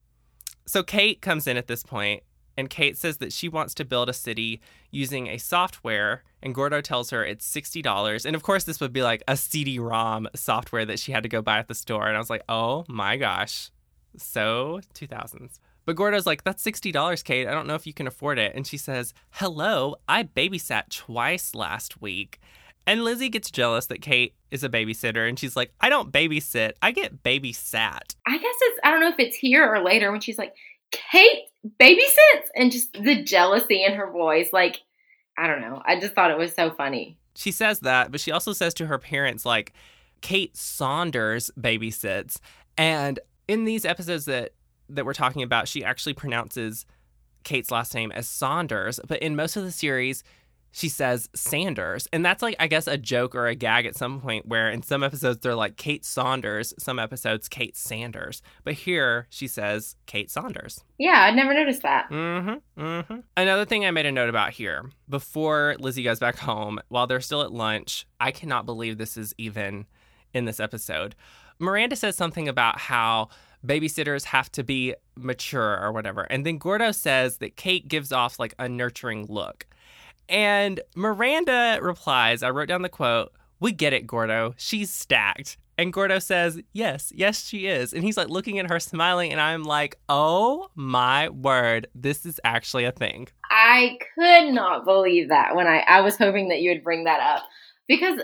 [0.67, 2.23] So Kate comes in at this point
[2.57, 6.81] and Kate says that she wants to build a city using a software, and Gordo
[6.81, 8.25] tells her it's $60.
[8.25, 11.29] And of course, this would be like a CD ROM software that she had to
[11.29, 12.07] go buy at the store.
[12.07, 13.71] And I was like, oh my gosh.
[14.17, 15.59] So 2000s.
[15.87, 17.47] But Gordo's like, that's $60, Kate.
[17.47, 18.55] I don't know if you can afford it.
[18.55, 22.41] And she says, hello, I babysat twice last week.
[22.87, 26.73] And Lizzie gets jealous that Kate is a babysitter and she's like, I don't babysit,
[26.83, 28.15] I get babysat.
[28.27, 30.55] I guess it's, I don't know if it's here or later when she's like,
[31.11, 31.45] Kate
[31.81, 34.49] babysits and just the jealousy in her voice.
[34.53, 34.81] Like,
[35.39, 35.83] I don't know.
[35.85, 37.17] I just thought it was so funny.
[37.35, 39.73] She says that, but she also says to her parents, like,
[40.21, 42.39] Kate Saunders babysits.
[42.79, 44.53] And in these episodes that
[44.89, 46.87] that we're talking about, she actually pronounces
[47.43, 50.23] Kate's last name as Saunders, but in most of the series,
[50.75, 52.09] she says Sanders.
[52.13, 54.83] And that's like, I guess, a joke or a gag at some point where in
[54.83, 58.43] some episodes they're like Kate Saunders, some episodes Kate Sanders.
[58.65, 60.83] But here she says Kate Saunders.
[60.99, 62.11] Yeah, I'd never noticed that.
[62.11, 62.83] Mm-hmm.
[62.83, 63.21] Mm-hmm.
[63.37, 67.21] Another thing I made a note about here before Lizzie goes back home, while they're
[67.21, 69.87] still at lunch, I cannot believe this is even
[70.33, 71.15] in this episode.
[71.61, 73.29] Miranda says something about how
[73.65, 76.23] babysitters have to be mature or whatever.
[76.23, 79.69] And then Gordo says that Kate gives off like a nurturing look.
[80.29, 84.55] And Miranda replies, I wrote down the quote, We get it, Gordo.
[84.57, 85.57] She's stacked.
[85.77, 87.93] And Gordo says, Yes, yes, she is.
[87.93, 89.33] And he's like looking at her, smiling.
[89.33, 93.29] And I'm like, Oh my word, this is actually a thing.
[93.51, 97.21] I could not believe that when I, I was hoping that you would bring that
[97.21, 97.45] up
[97.89, 98.21] because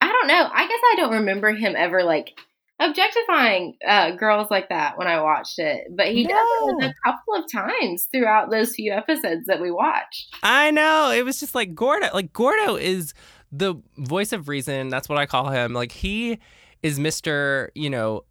[0.00, 0.48] I don't know.
[0.52, 2.38] I guess I don't remember him ever like
[2.80, 6.30] objectifying uh, girls like that when I watched it, but he no.
[6.30, 10.34] does it a couple of times throughout those few episodes that we watched.
[10.42, 12.08] I know it was just like Gordo.
[12.14, 13.14] Like Gordo is
[13.50, 14.88] the voice of reason.
[14.88, 15.72] That's what I call him.
[15.72, 16.38] Like he
[16.82, 18.24] is Mister, you know,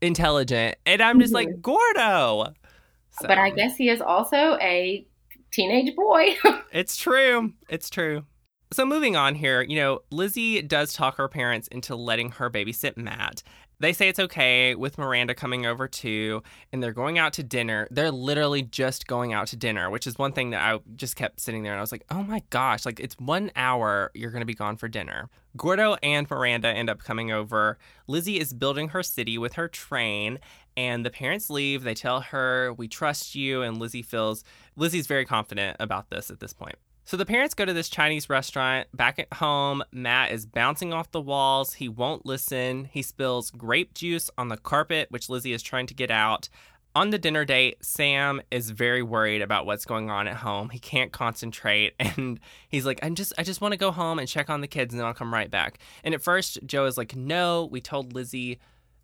[0.00, 1.50] intelligent, and I'm just mm-hmm.
[1.50, 2.52] like Gordo.
[3.20, 3.28] So.
[3.28, 5.06] But I guess he is also a
[5.52, 6.36] teenage boy.
[6.72, 7.52] it's true.
[7.68, 8.24] It's true.
[8.72, 12.96] So moving on here, you know, Lizzie does talk her parents into letting her babysit
[12.96, 13.44] Matt.
[13.84, 16.42] They say it's okay with Miranda coming over too,
[16.72, 17.86] and they're going out to dinner.
[17.90, 21.38] They're literally just going out to dinner, which is one thing that I just kept
[21.38, 24.40] sitting there and I was like, oh my gosh, like it's one hour you're going
[24.40, 25.28] to be gone for dinner.
[25.58, 27.76] Gordo and Miranda end up coming over.
[28.06, 30.38] Lizzie is building her city with her train,
[30.78, 31.82] and the parents leave.
[31.82, 34.44] They tell her, We trust you, and Lizzie feels
[34.76, 36.76] Lizzie's very confident about this at this point.
[37.06, 38.88] So the parents go to this Chinese restaurant.
[38.94, 41.74] Back at home, Matt is bouncing off the walls.
[41.74, 42.86] He won't listen.
[42.86, 46.48] He spills grape juice on the carpet, which Lizzie is trying to get out.
[46.96, 50.70] On the dinner date, Sam is very worried about what's going on at home.
[50.70, 54.28] He can't concentrate and he's like, "I'm just I just want to go home and
[54.28, 56.96] check on the kids and then I'll come right back." And at first, Joe is
[56.96, 58.60] like, "No, we told Lizzie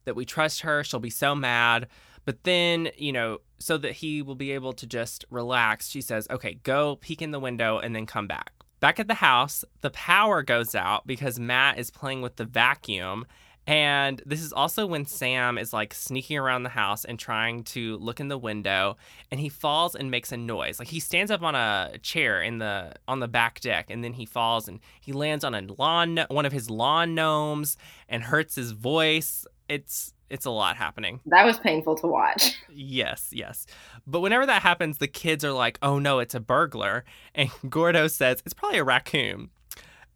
[0.06, 0.82] that we trust her.
[0.84, 1.88] She'll be so mad."
[2.24, 6.26] But then, you know, so that he will be able to just relax, she says,
[6.30, 8.52] okay, go peek in the window and then come back.
[8.80, 13.26] Back at the house, the power goes out because Matt is playing with the vacuum.
[13.66, 17.98] And this is also when Sam is like sneaking around the house and trying to
[17.98, 18.96] look in the window
[19.30, 20.78] and he falls and makes a noise.
[20.78, 24.14] Like he stands up on a chair in the on the back deck and then
[24.14, 27.76] he falls and he lands on a lawn one of his lawn gnomes
[28.09, 29.46] and hurts his voice.
[29.68, 31.20] It's it's a lot happening.
[31.26, 32.56] That was painful to watch.
[32.72, 33.66] Yes, yes.
[34.06, 37.04] But whenever that happens, the kids are like, oh no, it's a burglar.
[37.34, 39.50] And Gordo says, it's probably a raccoon.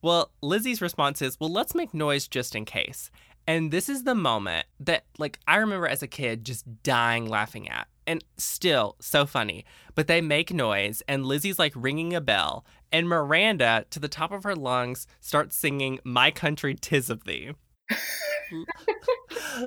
[0.01, 3.11] Well, Lizzie's response is, well, let's make noise just in case.
[3.47, 7.69] And this is the moment that, like, I remember as a kid just dying laughing
[7.69, 7.89] at.
[8.07, 9.65] And still so funny.
[9.95, 12.65] But they make noise, and Lizzie's like ringing a bell.
[12.93, 17.53] And Miranda, to the top of her lungs, starts singing My Country Tis of Thee.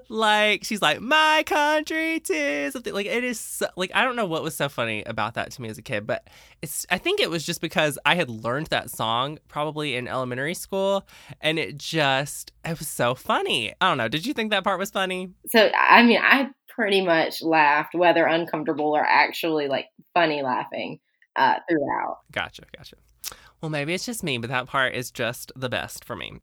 [0.09, 4.25] Like she's like my country tis something like it is so, like I don't know
[4.25, 6.27] what was so funny about that to me as a kid, but
[6.61, 10.53] it's I think it was just because I had learned that song probably in elementary
[10.53, 11.07] school,
[11.41, 13.73] and it just it was so funny.
[13.79, 14.07] I don't know.
[14.07, 15.31] Did you think that part was funny?
[15.47, 20.99] So I mean, I pretty much laughed, whether uncomfortable or actually like funny laughing
[21.35, 22.19] uh, throughout.
[22.31, 22.95] Gotcha, gotcha.
[23.61, 26.39] Well, maybe it's just me, but that part is just the best for me.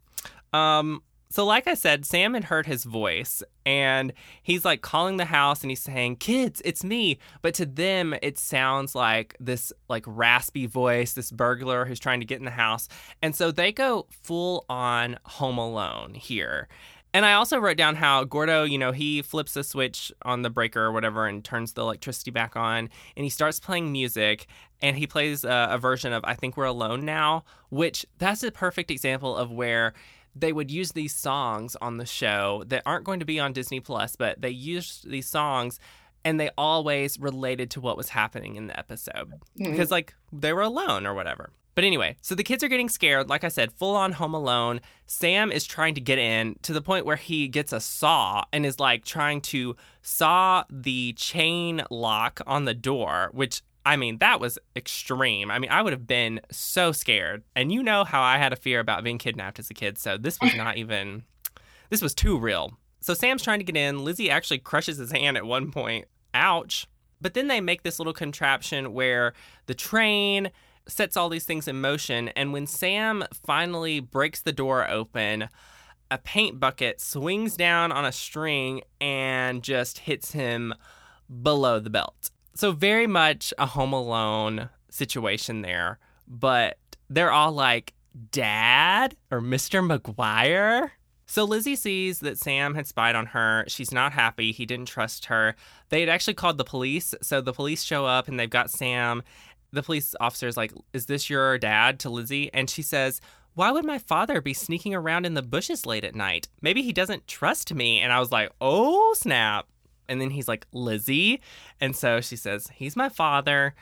[0.52, 1.02] Um,
[1.34, 5.62] so, like I said, Sam had heard his voice and he's like calling the house
[5.62, 7.18] and he's saying, Kids, it's me.
[7.42, 12.24] But to them, it sounds like this like raspy voice, this burglar who's trying to
[12.24, 12.86] get in the house.
[13.20, 16.68] And so they go full on home alone here.
[17.12, 20.50] And I also wrote down how Gordo, you know, he flips a switch on the
[20.50, 24.46] breaker or whatever and turns the electricity back on and he starts playing music
[24.80, 28.52] and he plays a, a version of I Think We're Alone Now, which that's a
[28.52, 29.94] perfect example of where
[30.34, 33.80] they would use these songs on the show that aren't going to be on Disney
[33.80, 35.78] Plus, but they used these songs
[36.24, 39.70] and they always related to what was happening in the episode mm-hmm.
[39.70, 41.50] because like they were alone or whatever.
[41.74, 43.28] But anyway, so the kids are getting scared.
[43.28, 44.80] Like I said, full on home alone.
[45.06, 48.64] Sam is trying to get in to the point where he gets a saw and
[48.64, 54.40] is like trying to saw the chain lock on the door, which I mean, that
[54.40, 55.50] was extreme.
[55.50, 57.42] I mean, I would have been so scared.
[57.54, 60.16] And you know how I had a fear about being kidnapped as a kid, so
[60.16, 61.24] this was not even
[61.90, 62.72] this was too real.
[63.00, 64.04] So Sam's trying to get in.
[64.04, 66.06] Lizzie actually crushes his hand at one point.
[66.32, 66.86] Ouch.
[67.20, 69.34] But then they make this little contraption where
[69.66, 70.50] the train
[70.88, 75.48] sets all these things in motion and when Sam finally breaks the door open,
[76.10, 80.74] a paint bucket swings down on a string and just hits him
[81.42, 86.78] below the belt so very much a home alone situation there but
[87.10, 87.94] they're all like
[88.30, 90.90] dad or mr mcguire?
[91.26, 93.64] So lizzie sees that sam had spied on her.
[93.66, 94.52] She's not happy.
[94.52, 95.56] He didn't trust her.
[95.88, 97.14] They had actually called the police.
[97.22, 99.22] So the police show up and they've got sam.
[99.72, 101.98] The police officer is like is this your dad?
[102.00, 102.52] to lizzie.
[102.52, 103.20] And she says
[103.54, 106.48] why would my father be sneaking around in the bushes late at night?
[106.60, 108.00] Maybe he doesn't trust me.
[108.00, 109.68] And I was like, oh, snap.
[110.08, 111.40] And then he's like, Lizzie.
[111.80, 113.74] And so she says, He's my father.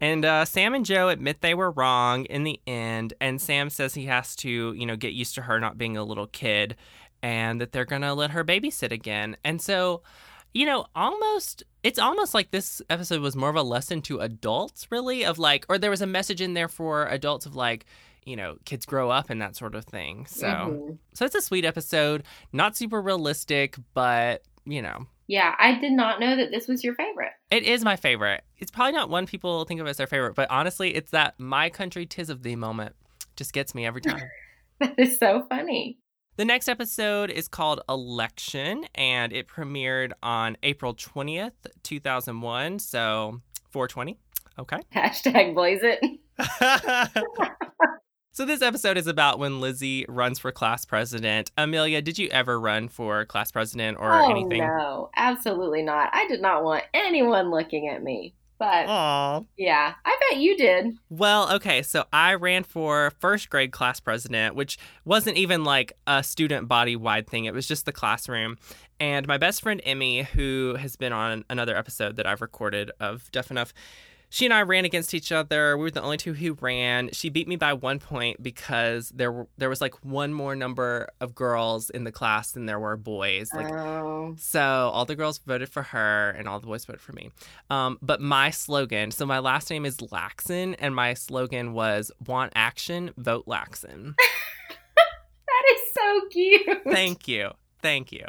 [0.00, 3.14] And uh, Sam and Joe admit they were wrong in the end.
[3.20, 6.04] And Sam says he has to, you know, get used to her not being a
[6.04, 6.76] little kid
[7.22, 9.36] and that they're going to let her babysit again.
[9.42, 10.02] And so,
[10.54, 14.86] you know, almost, it's almost like this episode was more of a lesson to adults,
[14.90, 17.84] really, of like, or there was a message in there for adults of like,
[18.24, 20.26] you know, kids grow up and that sort of thing.
[20.26, 20.92] So, mm-hmm.
[21.14, 26.20] so it's a sweet episode, not super realistic, but, you know, yeah, I did not
[26.20, 27.32] know that this was your favorite.
[27.50, 28.42] It is my favorite.
[28.56, 31.68] It's probably not one people think of as their favorite, but honestly, it's that my
[31.68, 32.96] country tis of thee moment.
[33.36, 34.22] Just gets me every time.
[34.80, 35.98] that is so funny.
[36.36, 42.78] The next episode is called Election, and it premiered on April 20th, 2001.
[42.78, 44.18] So 420.
[44.58, 44.78] Okay.
[44.94, 46.00] Hashtag blaze it.
[48.38, 51.50] So this episode is about when Lizzie runs for class president.
[51.58, 54.60] Amelia, did you ever run for class president or oh, anything?
[54.60, 56.10] No, absolutely not.
[56.12, 58.34] I did not want anyone looking at me.
[58.56, 59.44] But Aww.
[59.56, 60.96] yeah, I bet you did.
[61.10, 66.22] Well, okay, so I ran for first grade class president, which wasn't even like a
[66.22, 67.46] student body wide thing.
[67.46, 68.56] It was just the classroom.
[69.00, 73.28] And my best friend Emmy, who has been on another episode that I've recorded of
[73.32, 73.74] Duff Enough,
[74.30, 75.76] she and I ran against each other.
[75.76, 77.10] We were the only two who ran.
[77.12, 81.08] She beat me by one point because there were there was like one more number
[81.20, 83.48] of girls in the class than there were boys.
[83.54, 84.34] Like, oh.
[84.38, 87.30] so all the girls voted for her and all the boys voted for me.
[87.70, 92.52] Um, but my slogan, so my last name is Laxon, and my slogan was "Want
[92.54, 94.14] action, vote Laxon."
[95.46, 96.82] that is so cute.
[96.84, 97.50] Thank you.
[97.80, 98.24] Thank you.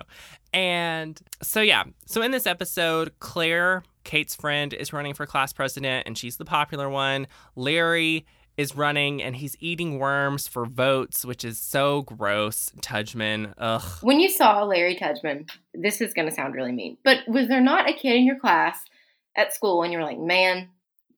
[0.53, 1.83] And so, yeah.
[2.05, 6.45] So, in this episode, Claire, Kate's friend, is running for class president, and she's the
[6.45, 7.27] popular one.
[7.55, 8.25] Larry
[8.59, 12.73] is running and he's eating worms for votes, which is so gross.
[12.81, 13.81] Tudgman, ugh.
[14.01, 17.61] When you saw Larry Tudgman, this is going to sound really mean, but was there
[17.61, 18.83] not a kid in your class
[19.37, 20.67] at school and you were like, man,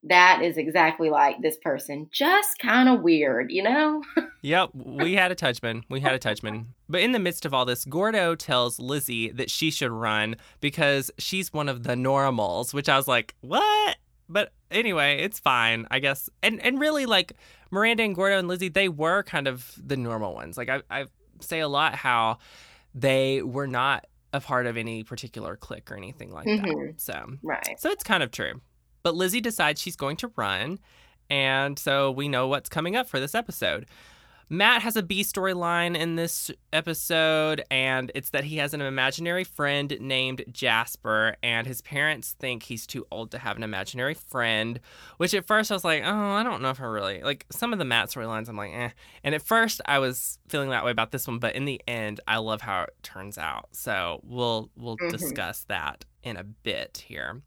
[0.04, 2.08] that is exactly like this person.
[2.10, 4.02] Just kind of weird, you know?
[4.42, 5.82] yep, we had a Tudgman.
[5.88, 6.66] We had a Tudgman.
[6.88, 11.10] But in the midst of all this, Gordo tells Lizzie that she should run because
[11.18, 13.96] she's one of the normals, which I was like, what?
[14.28, 16.28] But anyway, it's fine, I guess.
[16.42, 17.34] And and really, like
[17.70, 20.56] Miranda and Gordo and Lizzie, they were kind of the normal ones.
[20.56, 21.06] Like I, I
[21.40, 22.38] say a lot how
[22.94, 26.64] they were not a part of any particular clique or anything like mm-hmm.
[26.64, 27.00] that.
[27.00, 27.78] So right.
[27.78, 28.60] So it's kind of true.
[29.02, 30.78] But Lizzie decides she's going to run,
[31.30, 33.86] and so we know what's coming up for this episode.
[34.52, 39.44] Matt has a B storyline in this episode, and it's that he has an imaginary
[39.44, 44.78] friend named Jasper, and his parents think he's too old to have an imaginary friend.
[45.16, 47.72] Which at first I was like, oh, I don't know if I really like some
[47.72, 48.50] of the Matt storylines.
[48.50, 48.90] I'm like, eh.
[49.24, 52.20] And at first I was feeling that way about this one, but in the end,
[52.28, 53.70] I love how it turns out.
[53.72, 55.16] So we'll we'll mm-hmm.
[55.16, 57.40] discuss that in a bit here.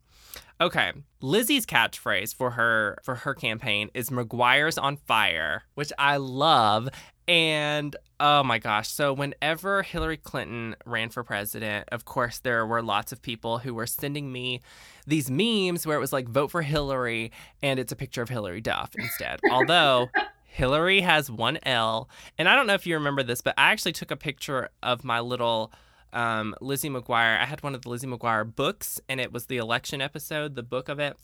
[0.61, 6.89] Okay, Lizzie's catchphrase for her for her campaign is "McGuire's on fire," which I love.
[7.27, 12.81] And oh my gosh, so whenever Hillary Clinton ran for president, of course there were
[12.81, 14.61] lots of people who were sending me
[15.07, 18.61] these memes where it was like "Vote for Hillary" and it's a picture of Hilary
[18.61, 19.39] Duff instead.
[19.51, 20.09] Although
[20.45, 23.91] Hillary has one L, and I don't know if you remember this, but I actually
[23.91, 25.73] took a picture of my little
[26.15, 27.39] um, Lizzie McGuire.
[27.39, 30.63] I had one of the Lizzie McGuire books, and it was the election episode, the
[30.63, 31.17] book of it.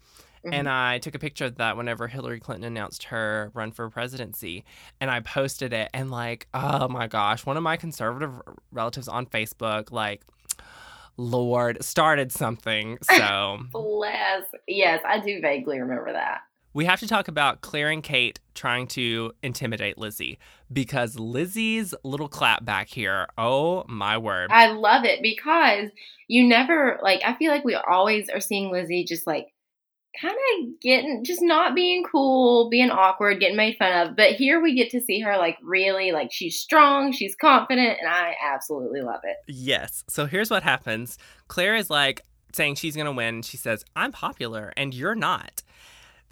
[0.46, 0.54] Mm-hmm.
[0.54, 4.66] And I took a picture of that whenever Hillary Clinton announced her run for presidency.
[5.00, 5.90] And I posted it.
[5.94, 8.32] And, like, oh my gosh, one of my conservative
[8.72, 10.24] relatives on Facebook, like,
[11.18, 12.98] Lord, started something.
[13.18, 14.44] So, bless.
[14.68, 16.42] Yes, I do vaguely remember that
[16.74, 20.40] we have to talk about Claire and Kate trying to intimidate Lizzie
[20.72, 24.50] because Lizzie's little clap back here, oh my word.
[24.52, 25.90] I love it because
[26.28, 29.48] you never, like, I feel like we always are seeing Lizzie just like
[30.22, 34.16] kind of getting, just not being cool, being awkward, getting made fun of.
[34.16, 38.10] But here we get to see her like really, like, she's strong, she's confident, and
[38.10, 39.38] I absolutely love it.
[39.48, 40.04] Yes.
[40.08, 42.22] So here's what happens Claire is like,
[42.54, 43.42] saying she's going to win.
[43.42, 45.64] She says, I'm popular and you're not.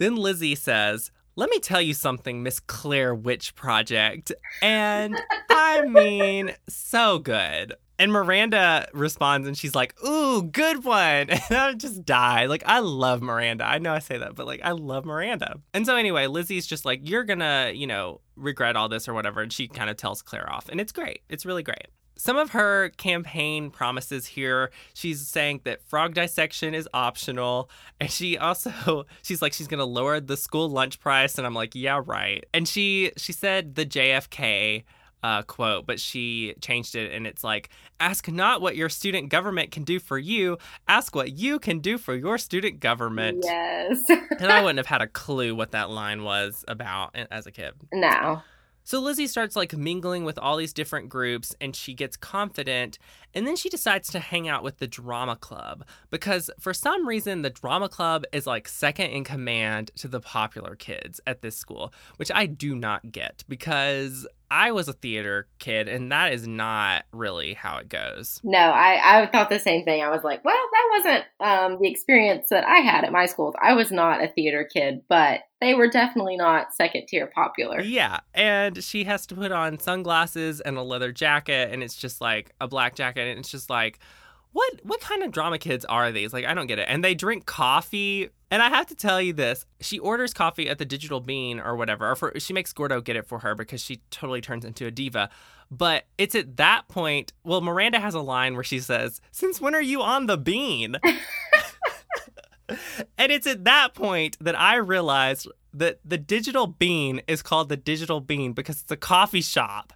[0.00, 4.32] Then Lizzie says, let me tell you something, Miss Claire Witch Project.
[4.62, 5.14] And
[5.50, 7.74] I mean, so good.
[7.98, 11.28] And Miranda responds and she's like, Ooh, good one.
[11.50, 12.46] And I just die.
[12.46, 13.64] Like, I love Miranda.
[13.64, 15.60] I know I say that, but like, I love Miranda.
[15.74, 19.42] And so, anyway, Lizzie's just like, You're gonna, you know, regret all this or whatever.
[19.42, 20.70] And she kind of tells Claire off.
[20.70, 21.20] And it's great.
[21.28, 21.88] It's really great
[22.20, 28.36] some of her campaign promises here she's saying that frog dissection is optional and she
[28.36, 32.00] also she's like she's going to lower the school lunch price and i'm like yeah
[32.04, 34.84] right and she she said the jfk
[35.22, 37.68] uh, quote, but she changed it and it's like,
[37.98, 40.56] ask not what your student government can do for you,
[40.88, 43.42] ask what you can do for your student government.
[43.44, 44.00] Yes.
[44.08, 47.74] and I wouldn't have had a clue what that line was about as a kid.
[47.92, 48.40] No.
[48.84, 52.98] So Lizzie starts like mingling with all these different groups and she gets confident
[53.34, 57.42] and then she decides to hang out with the drama club because for some reason
[57.42, 61.92] the drama club is like second in command to the popular kids at this school,
[62.16, 67.04] which I do not get because I was a theater kid, and that is not
[67.12, 68.40] really how it goes.
[68.42, 70.02] No, I, I thought the same thing.
[70.02, 73.54] I was like, well, that wasn't um, the experience that I had at my schools.
[73.62, 77.80] I was not a theater kid, but they were definitely not second tier popular.
[77.80, 82.20] Yeah, and she has to put on sunglasses and a leather jacket, and it's just
[82.20, 83.98] like a black jacket, and it's just like,
[84.52, 86.32] what what kind of drama kids are these?
[86.32, 86.86] Like I don't get it.
[86.88, 88.30] And they drink coffee.
[88.52, 91.76] And I have to tell you this: she orders coffee at the Digital Bean or
[91.76, 94.86] whatever, or for, she makes Gordo get it for her because she totally turns into
[94.86, 95.30] a diva.
[95.70, 97.32] But it's at that point.
[97.44, 100.96] Well, Miranda has a line where she says, "Since when are you on the bean?"
[103.18, 107.76] and it's at that point that I realized that the Digital Bean is called the
[107.76, 109.92] Digital Bean because it's a coffee shop.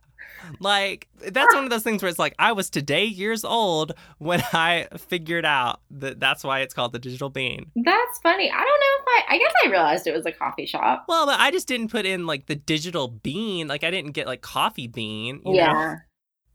[0.61, 4.43] Like that's one of those things where it's like I was today years old when
[4.53, 7.71] I figured out that that's why it's called the digital bean.
[7.77, 8.51] That's funny.
[8.51, 8.67] I don't know
[9.01, 11.05] if I I guess I realized it was a coffee shop.
[11.09, 13.69] Well, but I just didn't put in like the digital bean.
[13.69, 15.41] Like I didn't get like coffee bean.
[15.47, 15.73] yeah.
[15.73, 15.97] Know?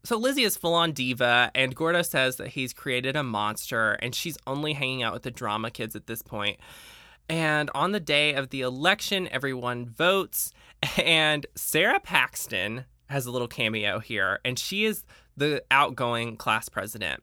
[0.02, 4.14] So Lizzie is full on diva, and Gordo says that he's created a monster, and
[4.14, 6.58] she's only hanging out with the drama kids at this point.
[7.28, 10.52] And on the day of the election, everyone votes,
[10.96, 15.04] and Sarah Paxton, has a little cameo here, and she is
[15.36, 17.22] the outgoing class president.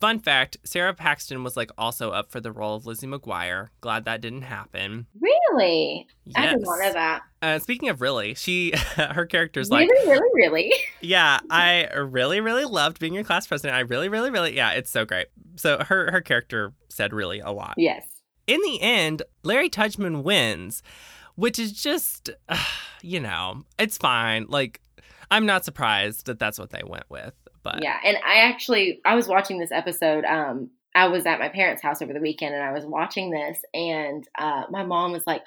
[0.00, 3.68] Fun fact Sarah Paxton was like also up for the role of Lizzie McGuire.
[3.80, 5.06] Glad that didn't happen.
[5.20, 6.08] Really?
[6.24, 6.34] Yes.
[6.36, 7.20] I didn't know that.
[7.40, 10.72] Uh, speaking of really, she her character's like really, really, really.
[11.00, 13.76] yeah, I really, really loved being your class president.
[13.76, 15.28] I really, really, really yeah, it's so great.
[15.54, 17.74] So her her character said really a lot.
[17.76, 18.04] Yes.
[18.48, 20.82] In the end, Larry Tudgman wins,
[21.36, 22.58] which is just, uh,
[23.02, 24.46] you know, it's fine.
[24.48, 24.80] Like
[25.32, 27.32] I'm not surprised that that's what they went with.
[27.62, 30.24] But yeah, and I actually I was watching this episode.
[30.24, 33.58] Um, I was at my parents' house over the weekend, and I was watching this,
[33.72, 35.42] and uh, my mom was like.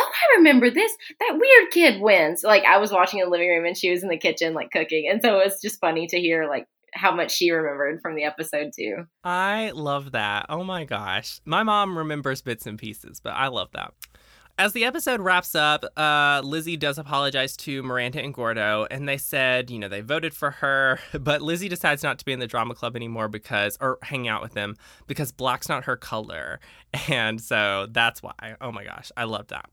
[0.00, 0.92] Oh, I remember this.
[1.18, 2.44] That weird kid wins.
[2.44, 4.70] Like I was watching in the living room and she was in the kitchen like
[4.70, 5.08] cooking.
[5.10, 8.22] And so it was just funny to hear like how much she remembered from the
[8.22, 9.06] episode too.
[9.24, 10.46] I love that.
[10.50, 11.40] Oh my gosh.
[11.44, 13.92] My mom remembers bits and pieces, but I love that.
[14.60, 19.16] As the episode wraps up, uh, Lizzie does apologize to Miranda and Gordo, and they
[19.16, 22.48] said, you know, they voted for her, but Lizzie decides not to be in the
[22.48, 24.74] drama club anymore because, or hang out with them
[25.06, 26.58] because black's not her color.
[27.08, 28.56] And so that's why.
[28.62, 29.68] Oh my gosh, I love that.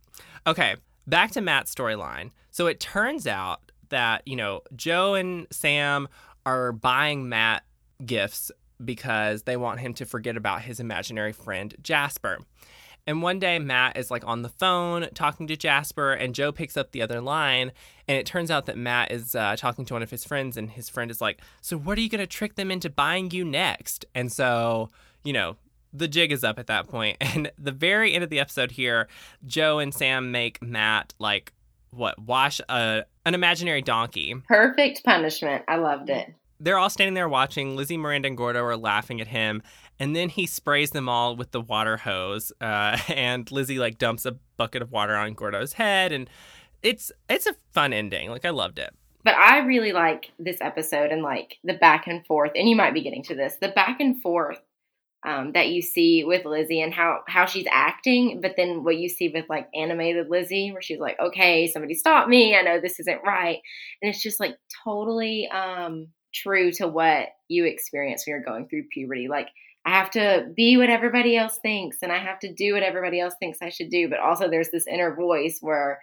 [0.46, 0.76] Okay,
[1.08, 2.32] back to Matt's storyline.
[2.52, 6.10] So it turns out that, you know, Joe and Sam
[6.46, 7.64] are buying Matt
[8.06, 8.52] gifts
[8.84, 12.40] because they want him to forget about his imaginary friend Jasper.
[13.08, 16.76] And one day, Matt is like on the phone talking to Jasper, and Joe picks
[16.76, 17.72] up the other line.
[18.08, 20.72] And it turns out that Matt is uh, talking to one of his friends, and
[20.72, 23.46] his friend is like, So, what are you going to trick them into buying you
[23.46, 24.06] next?
[24.16, 24.90] And so,
[25.24, 25.56] you know,
[25.94, 27.18] the jig is up at that point.
[27.36, 29.08] And the very end of the episode here,
[29.46, 31.54] Joe and Sam make Matt like,
[31.92, 34.36] what, wash a, an imaginary donkey.
[34.48, 35.64] Perfect punishment.
[35.68, 36.34] I loved it.
[36.60, 37.76] They're all standing there watching.
[37.76, 39.62] Lizzie, Miranda, and Gordo are laughing at him
[40.00, 44.26] and then he sprays them all with the water hose uh, and lizzie like dumps
[44.26, 46.30] a bucket of water on gordo's head and
[46.82, 48.94] it's it's a fun ending like i loved it
[49.24, 52.94] but i really like this episode and like the back and forth and you might
[52.94, 54.60] be getting to this the back and forth
[55.26, 59.10] um, that you see with Lizzie and how how she's acting, but then what you
[59.10, 62.56] see with like animated Lizzie, where she's like, "Okay, somebody stop me!
[62.56, 63.60] I know this isn't right,"
[64.02, 68.84] and it's just like totally um, true to what you experience when you're going through
[68.94, 69.28] puberty.
[69.28, 69.48] Like
[69.86, 73.20] I have to be what everybody else thinks and I have to do what everybody
[73.20, 74.10] else thinks I should do.
[74.10, 76.00] But also, there's this inner voice where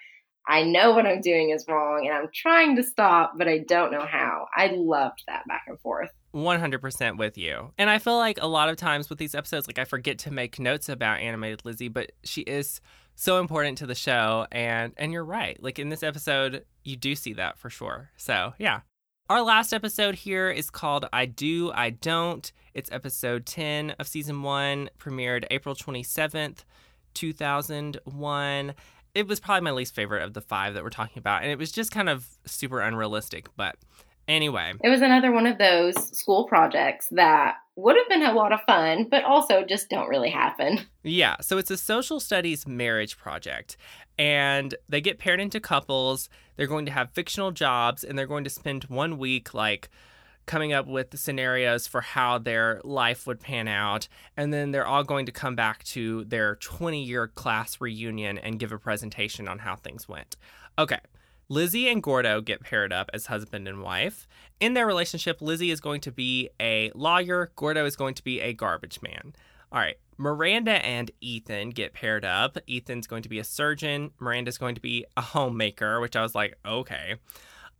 [0.49, 3.93] I know what I'm doing is wrong and I'm trying to stop, but I don't
[3.93, 4.47] know how.
[4.57, 6.11] I loved that back and forth.
[6.35, 7.73] 100% with you.
[7.79, 10.31] And I feel like a lot of times with these episodes, like I forget to
[10.31, 12.81] make notes about animated Lizzie, but she is
[13.15, 14.47] so important to the show.
[14.51, 15.63] And, and you're right.
[15.63, 18.11] Like in this episode, you do see that for sure.
[18.17, 18.81] So, yeah.
[19.33, 22.53] Our last episode here is called I Do, I Don't.
[22.75, 26.65] It's episode 10 of season one, premiered April 27th,
[27.15, 28.75] 2001.
[29.15, 31.57] It was probably my least favorite of the five that we're talking about, and it
[31.57, 33.77] was just kind of super unrealistic, but
[34.29, 38.53] Anyway, It was another one of those school projects that would have been a lot
[38.53, 40.81] of fun, but also just don't really happen.
[41.03, 43.77] yeah, so it's a social studies marriage project.
[44.19, 46.29] And they get paired into couples.
[46.63, 49.91] They're going to have fictional jobs and they're going to spend one week like
[50.47, 54.07] coming up with scenarios for how their life would pan out.
[54.37, 58.61] And then they're all going to come back to their 20 year class reunion and
[58.61, 60.37] give a presentation on how things went.
[60.79, 61.01] Okay.
[61.49, 64.29] Lizzie and Gordo get paired up as husband and wife.
[64.61, 68.41] In their relationship, Lizzie is going to be a lawyer, Gordo is going to be
[68.41, 69.35] a garbage man.
[69.73, 69.97] All right.
[70.19, 72.59] Miranda and Ethan get paired up.
[72.69, 76.35] Ethan's going to be a surgeon, Miranda's going to be a homemaker, which I was
[76.35, 77.17] like, okay.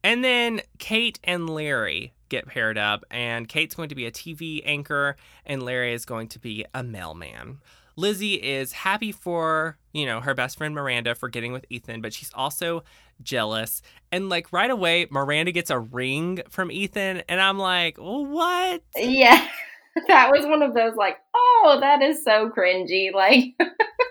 [0.03, 4.63] And then Kate and Larry get paired up, and Kate's going to be a TV
[4.65, 5.17] anchor,
[5.47, 7.59] and Larry is going to be a mailman.
[7.95, 12.15] Lizzie is happy for, you know, her best friend Miranda for getting with Ethan, but
[12.15, 12.83] she's also
[13.23, 13.83] jealous.
[14.11, 18.83] And like right away, Miranda gets a ring from Ethan, and I'm like, what?
[18.97, 19.47] Yeah.
[20.09, 23.13] That was one of those like, oh, that is so cringy.
[23.15, 23.55] Like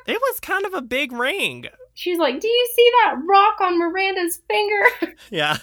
[0.08, 1.66] It was kind of a big ring.
[1.94, 5.14] she's like, Do you see that rock on Miranda's finger?
[5.30, 5.58] Yeah.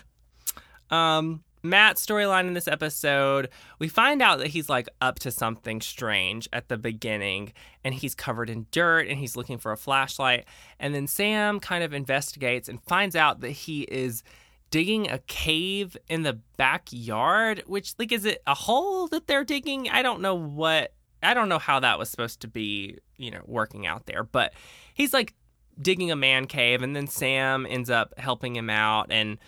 [0.91, 3.49] Um, Matt's storyline in this episode,
[3.79, 7.53] we find out that he's like up to something strange at the beginning
[7.85, 10.45] and he's covered in dirt and he's looking for a flashlight.
[10.79, 14.23] And then Sam kind of investigates and finds out that he is
[14.71, 19.89] digging a cave in the backyard, which like is it a hole that they're digging?
[19.89, 20.93] I don't know what
[21.23, 24.53] I don't know how that was supposed to be, you know, working out there, but
[24.95, 25.35] he's like
[25.81, 29.39] digging a man cave and then Sam ends up helping him out and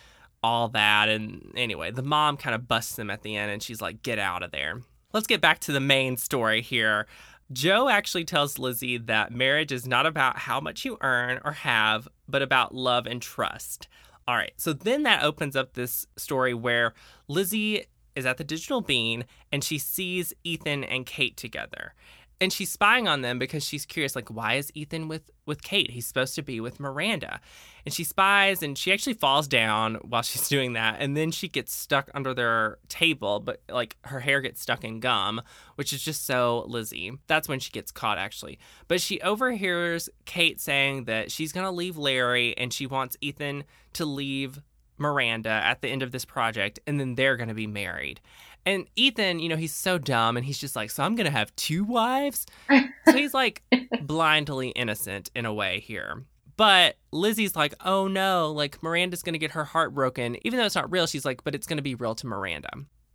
[0.43, 1.09] all that.
[1.09, 4.19] And anyway, the mom kind of busts him at the end and she's like, get
[4.19, 4.81] out of there.
[5.13, 7.05] Let's get back to the main story here.
[7.51, 12.07] Joe actually tells Lizzie that marriage is not about how much you earn or have,
[12.27, 13.89] but about love and trust.
[14.31, 16.93] All right, so then that opens up this story where
[17.27, 17.83] Lizzie
[18.15, 21.93] is at the Digital Bean and she sees Ethan and Kate together.
[22.39, 25.91] And she's spying on them because she's curious like why is ethan with with kate.
[25.91, 27.41] He's supposed to be with miranda.
[27.85, 31.01] And she spies and she actually falls down while she's doing that.
[31.01, 35.01] And then she gets stuck under their table but like her hair gets stuck in
[35.01, 35.41] gum
[35.75, 37.11] which is just so lizzie.
[37.27, 38.59] That's when she gets caught actually.
[38.87, 43.65] But she overhears kate saying that she's going to leave larry and she wants ethan
[43.93, 44.61] to leave
[44.97, 48.21] miranda at the end of this project and then they're going to be married
[48.65, 51.31] and Ethan, you know, he's so dumb and he's just like, so I'm going to
[51.31, 52.45] have two wives?
[52.69, 53.63] so he's like
[54.01, 56.23] blindly innocent in a way here.
[56.57, 60.37] But Lizzie's like, oh no, like Miranda's going to get her heart broken.
[60.45, 62.69] Even though it's not real, she's like, but it's going to be real to Miranda.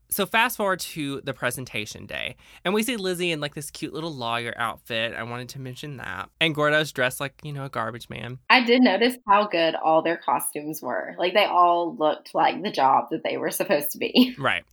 [0.08, 3.92] So fast forward to the presentation day, and we see Lizzie in like this cute
[3.92, 5.14] little lawyer outfit.
[5.14, 6.30] I wanted to mention that.
[6.40, 8.38] And Gordo's dressed like, you know, a garbage man.
[8.48, 11.14] I did notice how good all their costumes were.
[11.18, 14.34] Like they all looked like the job that they were supposed to be.
[14.38, 14.64] Right.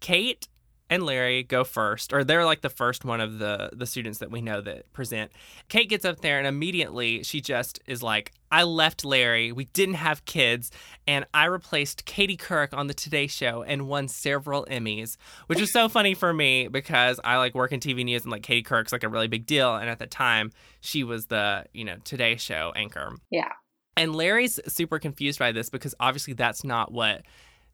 [0.00, 0.48] Kate
[0.88, 4.30] and Larry go first, or they're like the first one of the the students that
[4.30, 5.32] we know that present.
[5.68, 9.50] Kate gets up there and immediately she just is like, "I left Larry.
[9.50, 10.70] We didn't have kids,
[11.06, 15.16] and I replaced Katie Couric on the Today Show and won several Emmys."
[15.48, 18.42] Which is so funny for me because I like work in TV news and like
[18.42, 21.84] Katie Couric's like a really big deal, and at the time she was the you
[21.84, 23.16] know Today Show anchor.
[23.30, 23.50] Yeah.
[23.98, 27.22] And Larry's super confused by this because obviously that's not what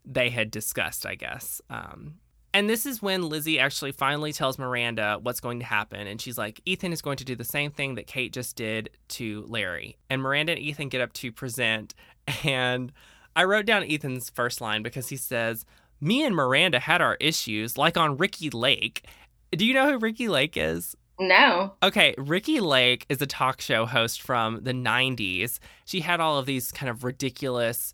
[0.04, 1.60] they had discussed, I guess.
[1.70, 2.14] Um,
[2.54, 6.06] and this is when Lizzie actually finally tells Miranda what's going to happen.
[6.06, 8.90] And she's like, Ethan is going to do the same thing that Kate just did
[9.08, 9.96] to Larry.
[10.10, 11.94] And Miranda and Ethan get up to present.
[12.44, 12.92] And
[13.34, 15.64] I wrote down Ethan's first line because he says,
[16.00, 19.06] Me and Miranda had our issues, like on Ricki Lake.
[19.50, 20.94] Do you know who Ricki Lake is?
[21.18, 21.74] No.
[21.82, 25.58] Okay, Ricki Lake is a talk show host from the 90s.
[25.84, 27.92] She had all of these kind of ridiculous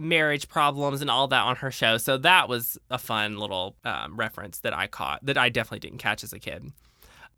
[0.00, 1.98] marriage problems and all that on her show.
[1.98, 5.98] So that was a fun little um, reference that I caught that I definitely didn't
[5.98, 6.72] catch as a kid.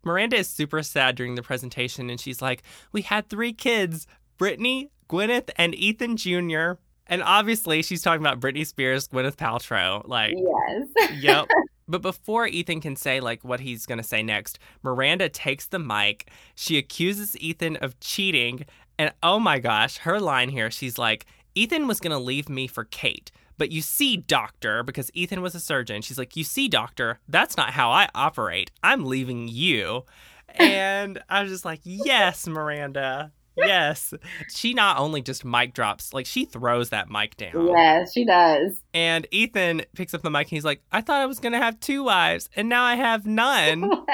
[0.03, 4.07] Miranda is super sad during the presentation and she's like, We had three kids
[4.37, 6.73] Brittany, Gwyneth, and Ethan Jr.
[7.05, 10.07] And obviously, she's talking about Britney Spears, Gwyneth Paltrow.
[10.07, 11.11] Like, Yes.
[11.21, 11.47] yep.
[11.85, 15.79] But before Ethan can say like what he's going to say next, Miranda takes the
[15.79, 16.29] mic.
[16.55, 18.65] She accuses Ethan of cheating,
[18.97, 21.25] and oh my gosh, her line here, she's like,
[21.55, 25.55] "Ethan was going to leave me for Kate." But you see, doctor, because Ethan was
[25.55, 28.71] a surgeon, she's like, You see, doctor, that's not how I operate.
[28.83, 30.05] I'm leaving you.
[30.55, 33.31] And I was just like, Yes, Miranda.
[33.55, 34.13] Yes.
[34.49, 37.67] She not only just mic drops, like she throws that mic down.
[37.67, 38.81] Yes, she does.
[38.93, 41.59] And Ethan picks up the mic and he's like, I thought I was going to
[41.59, 43.89] have two wives, and now I have none.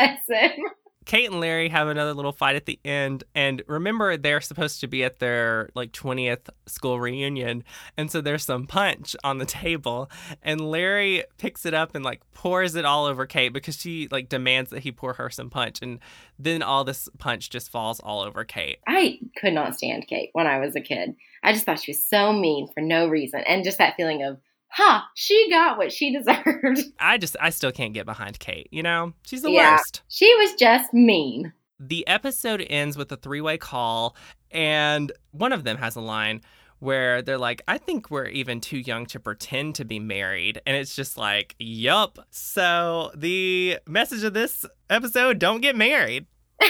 [1.06, 3.24] Kate and Larry have another little fight at the end.
[3.34, 7.64] And remember, they're supposed to be at their like 20th school reunion.
[7.98, 10.12] And so there's some punch on the table.
[10.44, 14.30] And Larry picks it up and like pours it all over Kate because she like
[14.30, 15.82] demands that he pour her some punch.
[15.82, 16.00] And
[16.38, 18.78] then all this punch just falls all over Kate.
[18.88, 21.16] I could not stand Kate when I was a kid.
[21.42, 23.42] I just thought she was so mean for no reason.
[23.48, 24.38] And just that feeling of,
[24.70, 26.84] huh, she got what she deserved.
[27.00, 28.68] I just, I still can't get behind Kate.
[28.72, 30.02] You know, she's the yeah, worst.
[30.08, 31.54] She was just mean.
[31.80, 34.16] The episode ends with a three way call,
[34.52, 36.42] and one of them has a line
[36.80, 40.62] where they're like, I think we're even too young to pretend to be married.
[40.66, 42.20] And it's just like, yup.
[42.32, 46.26] So the message of this episode don't get married.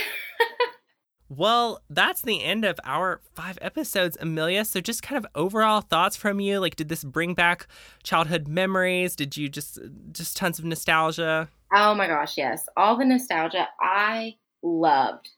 [1.29, 4.65] Well, that's the end of our five episodes, Amelia.
[4.65, 6.59] So, just kind of overall thoughts from you.
[6.59, 7.67] Like, did this bring back
[8.01, 9.15] childhood memories?
[9.15, 9.79] Did you just
[10.11, 11.47] just tons of nostalgia?
[11.73, 13.67] Oh my gosh, yes, all the nostalgia.
[13.79, 15.29] I loved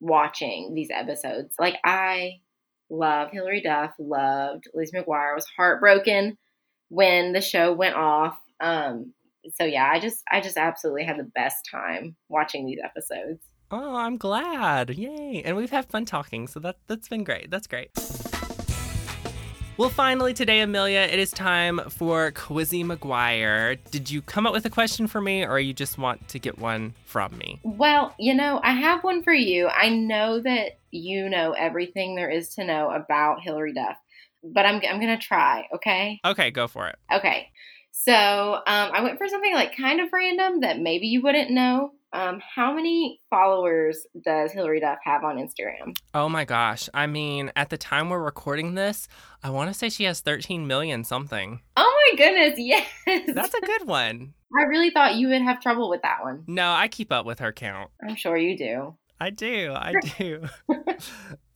[0.00, 1.54] watching these episodes.
[1.58, 2.40] Like, I
[2.90, 3.92] love Hilary Duff.
[3.98, 5.32] Loved Lizzie McGuire.
[5.32, 6.36] I was heartbroken
[6.90, 8.38] when the show went off.
[8.60, 9.14] Um,
[9.54, 13.40] so yeah, I just I just absolutely had the best time watching these episodes.
[13.70, 14.90] Oh, I'm glad.
[14.90, 15.42] Yay.
[15.44, 17.50] And we've had fun talking, so that that's been great.
[17.50, 17.90] That's great.
[19.76, 23.78] Well, finally today, Amelia, it is time for Quizzy McGuire.
[23.90, 26.58] Did you come up with a question for me, or you just want to get
[26.58, 27.60] one from me?
[27.62, 29.68] Well, you know, I have one for you.
[29.68, 33.96] I know that you know everything there is to know about Hilary Duff,
[34.42, 36.20] but I'm, I'm going to try, okay?
[36.24, 36.96] Okay, go for it.
[37.12, 37.50] Okay.
[37.92, 41.92] So um, I went for something like kind of random that maybe you wouldn't know.
[42.12, 45.96] Um, how many followers does Hilary Duff have on Instagram?
[46.14, 46.88] Oh my gosh.
[46.94, 49.08] I mean, at the time we're recording this,
[49.42, 51.60] I want to say she has 13 million something.
[51.76, 52.86] Oh my goodness, yes.
[53.06, 54.32] That's a good one.
[54.58, 56.44] I really thought you would have trouble with that one.
[56.46, 57.90] No, I keep up with her count.
[58.02, 58.96] I'm sure you do.
[59.20, 59.72] I do.
[59.74, 60.44] I do.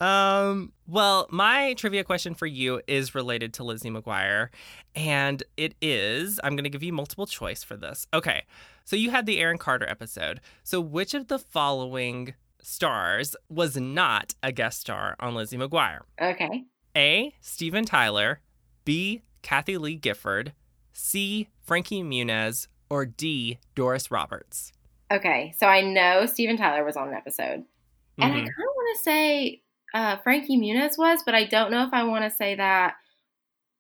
[0.05, 4.49] um, well, my trivia question for you is related to Lizzie McGuire,
[4.95, 8.07] and it is I'm going to give you multiple choice for this.
[8.13, 8.43] Okay.
[8.85, 10.41] So you had the Aaron Carter episode.
[10.65, 16.01] So which of the following stars was not a guest star on Lizzie McGuire?
[16.21, 16.65] Okay.
[16.97, 17.35] A.
[17.41, 18.41] Steven Tyler,
[18.85, 19.23] B.
[19.43, 20.53] Kathie Lee Gifford,
[20.93, 21.49] C.
[21.63, 23.59] Frankie Muniz, or D.
[23.75, 24.73] Doris Roberts?
[25.13, 27.65] Okay, so I know Steven Tyler was on an episode,
[28.19, 28.33] and mm-hmm.
[28.33, 31.93] I kind of want to say uh, Frankie Muniz was, but I don't know if
[31.93, 32.95] I want to say that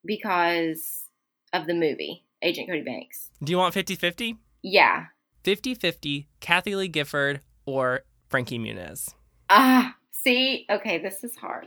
[0.04, 1.06] because
[1.54, 3.30] of the movie Agent Cody Banks.
[3.42, 4.36] Do you want 50 50?
[4.62, 5.06] Yeah.
[5.44, 9.14] 50 50, Kathie Lee Gifford or Frankie Muniz?
[9.48, 11.66] Ah, see, okay, this is hard.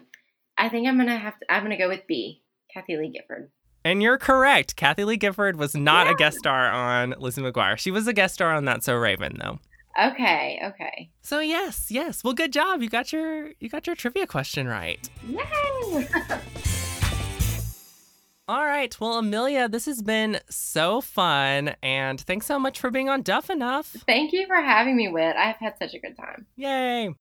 [0.58, 1.52] I think I'm gonna have to.
[1.52, 2.44] I'm gonna go with B,
[2.74, 3.50] Kathie Lee Gifford.
[3.86, 4.76] And you're correct.
[4.76, 6.14] Kathie Lee Gifford was not yeah.
[6.14, 7.78] a guest star on Lizzie McGuire.
[7.78, 9.60] She was a guest star on That So Raven, though.
[10.04, 11.12] Okay, okay.
[11.22, 12.24] So yes, yes.
[12.24, 12.82] Well, good job.
[12.82, 15.08] You got your you got your trivia question right.
[15.26, 16.08] Yay!
[18.48, 19.00] All right.
[19.00, 21.76] Well, Amelia, this has been so fun.
[21.82, 23.88] And thanks so much for being on Duff Enough.
[24.06, 25.36] Thank you for having me, Whit.
[25.36, 26.46] I've had such a good time.
[26.56, 27.16] Yay.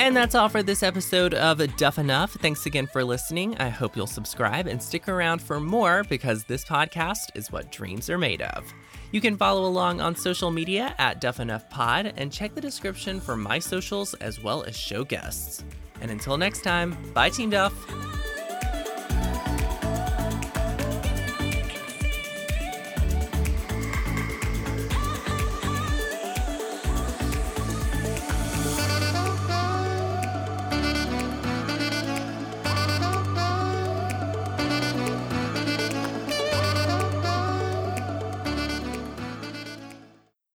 [0.00, 2.32] And that's all for this episode of Duff Enough.
[2.32, 3.54] Thanks again for listening.
[3.58, 8.08] I hope you'll subscribe and stick around for more because this podcast is what dreams
[8.08, 8.72] are made of.
[9.12, 13.20] You can follow along on social media at Duff Enough Pod and check the description
[13.20, 15.62] for my socials as well as show guests.
[16.00, 17.74] And until next time, bye, Team Duff.